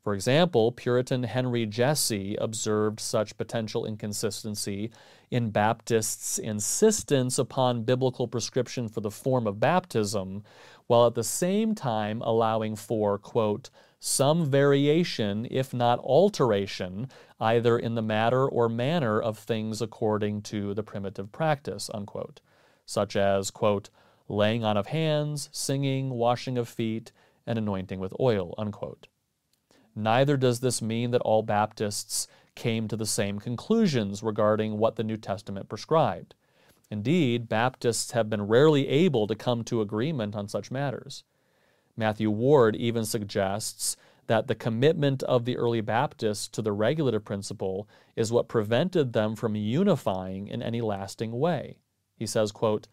For 0.04 0.14
example, 0.14 0.72
Puritan 0.72 1.24
Henry 1.24 1.66
Jessey 1.66 2.36
observed 2.38 3.02
such 3.02 3.38
potential 3.38 3.86
inconsistency 3.86 4.92
in 5.30 5.52
Baptists' 5.52 6.40
insistence 6.40 7.38
upon 7.38 7.84
biblical 7.84 8.28
prescription 8.28 8.88
for 8.88 9.02
the 9.02 9.12
form 9.12 9.46
of 9.46 9.60
baptism, 9.60 10.44
while 10.88 11.08
at 11.08 11.16
the 11.16 11.24
same 11.24 11.76
time 11.76 12.22
allowing 12.22 12.78
for, 12.78 13.18
quote, 13.18 13.70
some 14.00 14.46
variation, 14.50 15.46
if 15.52 15.74
not 15.74 16.00
alteration, 16.00 17.10
either 17.42 17.78
in 17.78 17.96
the 17.96 18.02
matter 18.02 18.48
or 18.48 18.70
manner 18.70 19.20
of 19.20 19.38
things 19.38 19.82
according 19.82 20.42
to 20.44 20.74
the 20.74 20.84
primitive 20.84 21.30
practice, 21.34 21.90
unquote, 21.94 22.40
such 22.86 23.18
as, 23.18 23.52
quote, 23.52 23.90
laying 24.30 24.64
on 24.64 24.78
of 24.78 24.88
hands, 24.88 25.50
singing, 25.52 26.12
washing 26.12 26.58
of 26.58 26.70
feet, 26.70 27.12
and 27.46 27.60
anointing 27.60 28.00
with 28.00 28.14
oil, 28.18 28.56
unquote. 28.58 29.08
Neither 30.00 30.38
does 30.38 30.62
this 30.62 30.82
mean 30.82 31.12
that 31.12 31.22
all 31.22 31.44
Baptists 31.44 32.28
came 32.56 32.88
to 32.88 32.96
the 32.96 33.06
same 33.06 33.38
conclusions 33.38 34.24
regarding 34.24 34.78
what 34.78 34.96
the 34.96 35.04
New 35.04 35.18
Testament 35.18 35.68
prescribed. 35.68 36.36
Indeed, 36.90 37.50
Baptists 37.50 38.12
have 38.12 38.30
been 38.30 38.48
rarely 38.48 38.88
able 38.88 39.28
to 39.28 39.36
come 39.36 39.64
to 39.66 39.82
agreement 39.82 40.36
on 40.36 40.48
such 40.48 40.72
matters. 40.72 41.26
Matthew 41.98 42.32
Ward 42.32 42.78
even 42.78 43.04
suggests 43.04 43.98
that 44.28 44.48
the 44.48 44.56
commitment 44.56 45.22
of 45.24 45.44
the 45.44 45.58
early 45.58 45.82
Baptists 45.82 46.48
to 46.50 46.62
the 46.62 46.72
regulative 46.72 47.26
principle 47.26 47.90
is 48.16 48.32
what 48.32 48.48
prevented 48.48 49.12
them 49.12 49.36
from 49.36 49.56
unifying 49.56 50.48
in 50.48 50.62
any 50.62 50.80
lasting 50.80 51.38
way. 51.38 51.80
He 52.16 52.26
says, 52.26 52.54
quote, 52.54 52.88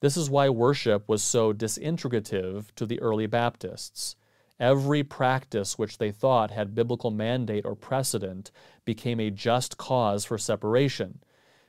This 0.00 0.16
is 0.16 0.30
why 0.30 0.48
worship 0.48 1.06
was 1.06 1.22
so 1.22 1.52
disintegrative 1.52 2.74
to 2.76 2.86
the 2.86 3.00
early 3.00 3.26
Baptists. 3.26 4.16
Every 4.60 5.02
practice 5.02 5.78
which 5.78 5.96
they 5.96 6.12
thought 6.12 6.50
had 6.50 6.74
biblical 6.74 7.10
mandate 7.10 7.64
or 7.64 7.74
precedent 7.74 8.50
became 8.84 9.18
a 9.18 9.30
just 9.30 9.78
cause 9.78 10.26
for 10.26 10.36
separation, 10.36 11.22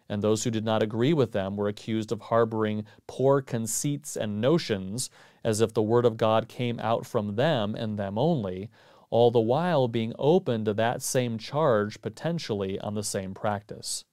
and 0.09 0.21
those 0.21 0.43
who 0.43 0.51
did 0.51 0.65
not 0.65 0.83
agree 0.83 1.13
with 1.13 1.31
them 1.31 1.55
were 1.55 1.69
accused 1.69 2.11
of 2.11 2.19
harboring 2.19 2.83
poor 3.07 3.41
conceits 3.41 4.17
and 4.17 4.41
notions, 4.41 5.09
as 5.41 5.61
if 5.61 5.73
the 5.73 5.81
Word 5.81 6.05
of 6.05 6.17
God 6.17 6.49
came 6.49 6.81
out 6.81 7.05
from 7.05 7.37
them 7.37 7.75
and 7.75 7.97
them 7.97 8.17
only, 8.17 8.69
all 9.09 9.31
the 9.31 9.39
while 9.39 9.87
being 9.87 10.13
open 10.19 10.65
to 10.65 10.73
that 10.73 11.01
same 11.01 11.37
charge 11.37 12.01
potentially 12.01 12.77
on 12.81 12.93
the 12.93 13.03
same 13.03 13.33
practice. 13.33 14.03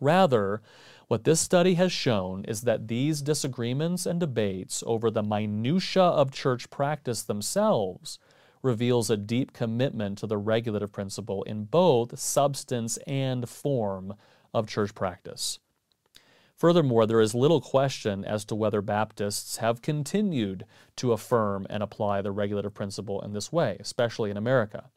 Rather, 0.00 0.62
what 1.08 1.24
this 1.24 1.40
study 1.40 1.74
has 1.74 1.90
shown 1.90 2.44
is 2.44 2.60
that 2.62 2.86
these 2.86 3.22
disagreements 3.22 4.04
and 4.04 4.20
debates 4.20 4.84
over 4.86 5.10
the 5.10 5.22
minutiae 5.22 6.02
of 6.02 6.30
church 6.30 6.68
practice 6.68 7.22
themselves 7.22 8.18
reveals 8.62 9.08
a 9.08 9.16
deep 9.16 9.54
commitment 9.54 10.18
to 10.18 10.26
the 10.26 10.36
regulative 10.36 10.92
principle 10.92 11.42
in 11.44 11.64
both 11.64 12.18
substance 12.18 12.98
and 13.06 13.48
form 13.48 14.14
of 14.52 14.68
church 14.68 14.94
practice. 14.94 15.58
Furthermore, 16.54 17.06
there 17.06 17.20
is 17.20 17.34
little 17.34 17.60
question 17.60 18.22
as 18.24 18.44
to 18.44 18.54
whether 18.54 18.82
Baptists 18.82 19.58
have 19.58 19.80
continued 19.80 20.66
to 20.96 21.12
affirm 21.12 21.66
and 21.70 21.82
apply 21.82 22.20
the 22.20 22.32
regulative 22.32 22.74
principle 22.74 23.22
in 23.22 23.32
this 23.32 23.50
way, 23.50 23.78
especially 23.80 24.30
in 24.30 24.36
America. 24.36 24.90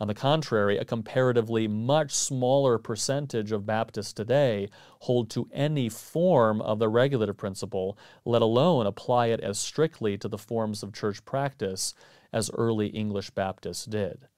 On 0.00 0.06
the 0.06 0.14
contrary, 0.14 0.78
a 0.78 0.84
comparatively 0.84 1.66
much 1.66 2.12
smaller 2.12 2.78
percentage 2.78 3.50
of 3.50 3.66
Baptists 3.66 4.12
today 4.12 4.68
hold 5.00 5.28
to 5.30 5.48
any 5.52 5.88
form 5.88 6.60
of 6.60 6.78
the 6.78 6.88
regulative 6.88 7.36
principle, 7.36 7.98
let 8.24 8.40
alone 8.40 8.86
apply 8.86 9.26
it 9.26 9.40
as 9.40 9.58
strictly 9.58 10.16
to 10.16 10.28
the 10.28 10.38
forms 10.38 10.84
of 10.84 10.92
church 10.92 11.24
practice 11.24 11.94
as 12.32 12.50
early 12.54 12.88
English 12.88 13.30
Baptists 13.30 13.86
did. 13.86 14.28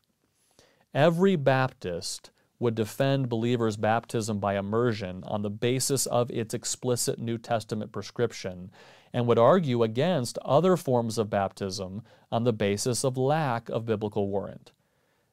Every 0.95 1.37
Baptist 1.37 2.31
would 2.59 2.75
defend 2.75 3.29
believers' 3.29 3.77
baptism 3.77 4.39
by 4.39 4.57
immersion 4.57 5.25
on 5.27 5.43
the 5.43 5.51
basis 5.51 6.07
of 6.07 6.31
its 6.31 6.55
explicit 6.55 7.19
New 7.19 7.39
Testament 7.39 7.93
prescription 7.93 8.71
and 9.13 9.27
would 9.27 9.39
argue 9.39 9.83
against 9.83 10.39
other 10.39 10.77
forms 10.77 11.19
of 11.19 11.31
baptism 11.31 12.03
on 12.33 12.45
the 12.45 12.53
basis 12.53 13.05
of 13.05 13.17
lack 13.17 13.69
of 13.69 13.87
biblical 13.87 14.29
warrant. 14.29 14.73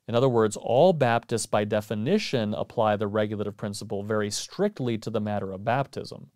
In 0.08 0.16
other 0.16 0.30
words, 0.30 0.56
all 0.56 0.94
Baptists 0.94 1.46
by 1.46 1.66
definition 1.66 2.54
apply 2.54 2.96
the 2.96 3.08
regulative 3.08 3.58
principle 3.58 4.04
very 4.04 4.32
strictly 4.32 4.98
to 5.00 5.10
the 5.10 5.20
matter 5.20 5.52
of 5.52 5.66
baptism. 5.66 6.32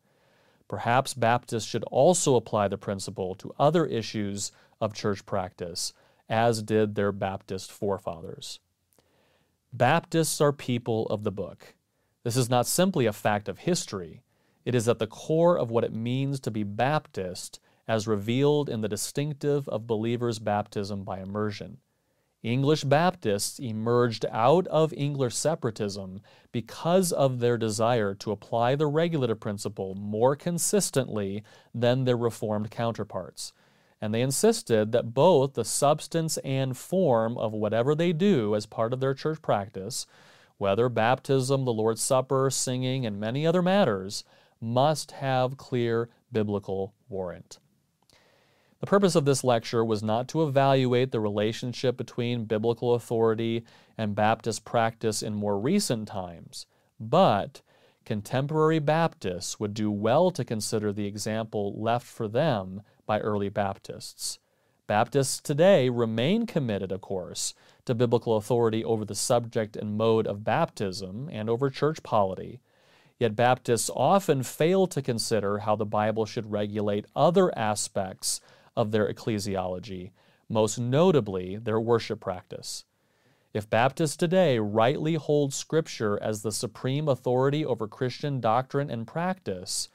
Perhaps 0.67 1.13
Baptists 1.13 1.65
should 1.65 1.83
also 1.85 2.35
apply 2.35 2.67
the 2.67 2.77
principle 2.77 3.35
to 3.35 3.53
other 3.57 3.85
issues 3.85 4.51
of 4.81 4.93
church 4.93 5.25
practice, 5.25 5.93
as 6.29 6.61
did 6.63 6.95
their 6.95 7.11
Baptist 7.11 7.71
forefathers. 7.71 8.59
Baptists 9.71 10.41
are 10.41 10.51
people 10.51 11.05
of 11.07 11.23
the 11.23 11.31
book. 11.31 11.75
This 12.23 12.35
is 12.35 12.49
not 12.49 12.67
simply 12.67 13.05
a 13.05 13.13
fact 13.13 13.47
of 13.47 13.59
history, 13.59 14.21
it 14.63 14.75
is 14.75 14.87
at 14.87 14.99
the 14.99 15.07
core 15.07 15.57
of 15.57 15.71
what 15.71 15.83
it 15.83 15.93
means 15.93 16.39
to 16.41 16.51
be 16.51 16.63
Baptist 16.63 17.59
as 17.87 18.07
revealed 18.07 18.69
in 18.69 18.81
the 18.81 18.89
distinctive 18.89 19.67
of 19.69 19.87
believers' 19.87 20.39
baptism 20.39 21.03
by 21.03 21.19
immersion. 21.19 21.77
English 22.43 22.83
Baptists 22.83 23.59
emerged 23.59 24.25
out 24.31 24.65
of 24.67 24.93
English 24.93 25.35
separatism 25.35 26.21
because 26.51 27.11
of 27.11 27.39
their 27.39 27.57
desire 27.57 28.15
to 28.15 28.31
apply 28.31 28.75
the 28.75 28.87
regulative 28.87 29.39
principle 29.39 29.93
more 29.93 30.35
consistently 30.35 31.43
than 31.73 32.03
their 32.03 32.17
Reformed 32.17 32.71
counterparts. 32.71 33.53
And 34.01 34.11
they 34.11 34.21
insisted 34.21 34.91
that 34.91 35.13
both 35.13 35.53
the 35.53 35.63
substance 35.63 36.37
and 36.39 36.75
form 36.75 37.37
of 37.37 37.53
whatever 37.53 37.93
they 37.93 38.11
do 38.11 38.55
as 38.55 38.65
part 38.65 38.91
of 38.91 38.99
their 38.99 39.13
church 39.13 39.43
practice, 39.43 40.07
whether 40.57 40.89
baptism, 40.89 41.65
the 41.65 41.73
Lord's 41.73 42.01
Supper, 42.01 42.49
singing, 42.49 43.05
and 43.05 43.19
many 43.19 43.45
other 43.45 43.61
matters, 43.61 44.23
must 44.59 45.11
have 45.11 45.57
clear 45.57 46.09
biblical 46.31 46.95
warrant. 47.07 47.59
The 48.81 48.87
purpose 48.87 49.13
of 49.13 49.25
this 49.25 49.43
lecture 49.43 49.85
was 49.85 50.01
not 50.01 50.27
to 50.29 50.41
evaluate 50.41 51.11
the 51.11 51.19
relationship 51.19 51.97
between 51.97 52.45
biblical 52.45 52.95
authority 52.95 53.63
and 53.95 54.15
Baptist 54.15 54.65
practice 54.65 55.21
in 55.21 55.35
more 55.35 55.59
recent 55.59 56.07
times, 56.07 56.65
but 56.99 57.61
contemporary 58.05 58.79
Baptists 58.79 59.59
would 59.59 59.75
do 59.75 59.91
well 59.91 60.31
to 60.31 60.43
consider 60.43 60.91
the 60.91 61.05
example 61.05 61.79
left 61.79 62.07
for 62.07 62.27
them 62.27 62.81
by 63.05 63.19
early 63.19 63.49
Baptists. 63.49 64.39
Baptists 64.87 65.39
today 65.39 65.87
remain 65.87 66.47
committed, 66.47 66.91
of 66.91 67.01
course, 67.01 67.53
to 67.85 67.93
biblical 67.93 68.35
authority 68.35 68.83
over 68.83 69.05
the 69.05 69.13
subject 69.13 69.75
and 69.75 69.95
mode 69.95 70.25
of 70.25 70.43
baptism 70.43 71.29
and 71.31 71.51
over 71.51 71.69
church 71.69 72.01
polity. 72.01 72.61
Yet 73.19 73.35
Baptists 73.35 73.91
often 73.95 74.41
fail 74.41 74.87
to 74.87 75.03
consider 75.03 75.59
how 75.59 75.75
the 75.75 75.85
Bible 75.85 76.25
should 76.25 76.51
regulate 76.51 77.05
other 77.15 77.55
aspects 77.55 78.41
of 78.75 78.91
their 78.91 79.11
ecclesiology, 79.11 80.11
most 80.49 80.79
notably 80.79 81.57
their 81.57 81.79
worship 81.79 82.19
practice. 82.19 82.85
If 83.53 83.69
Baptists 83.69 84.15
today 84.15 84.59
rightly 84.59 85.15
hold 85.15 85.53
Scripture 85.53 86.17
as 86.21 86.41
the 86.41 86.53
supreme 86.53 87.07
authority 87.09 87.65
over 87.65 87.87
Christian 87.87 88.39
doctrine 88.39 88.89
and 88.89 89.05
practice, 89.05 89.89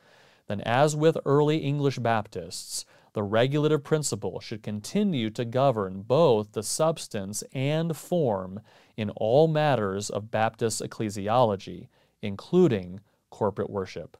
then, 0.46 0.60
as 0.60 0.94
with 0.94 1.16
early 1.24 1.58
English 1.58 1.98
Baptists, 1.98 2.84
the 3.14 3.22
regulative 3.22 3.82
principle 3.82 4.40
should 4.40 4.62
continue 4.62 5.30
to 5.30 5.44
govern 5.46 6.02
both 6.02 6.52
the 6.52 6.62
substance 6.62 7.42
and 7.54 7.96
form 7.96 8.60
in 8.96 9.08
all 9.10 9.48
matters 9.48 10.10
of 10.10 10.30
Baptist 10.30 10.82
ecclesiology, 10.82 11.88
including 12.20 13.00
corporate 13.30 13.70
worship. 13.70 14.18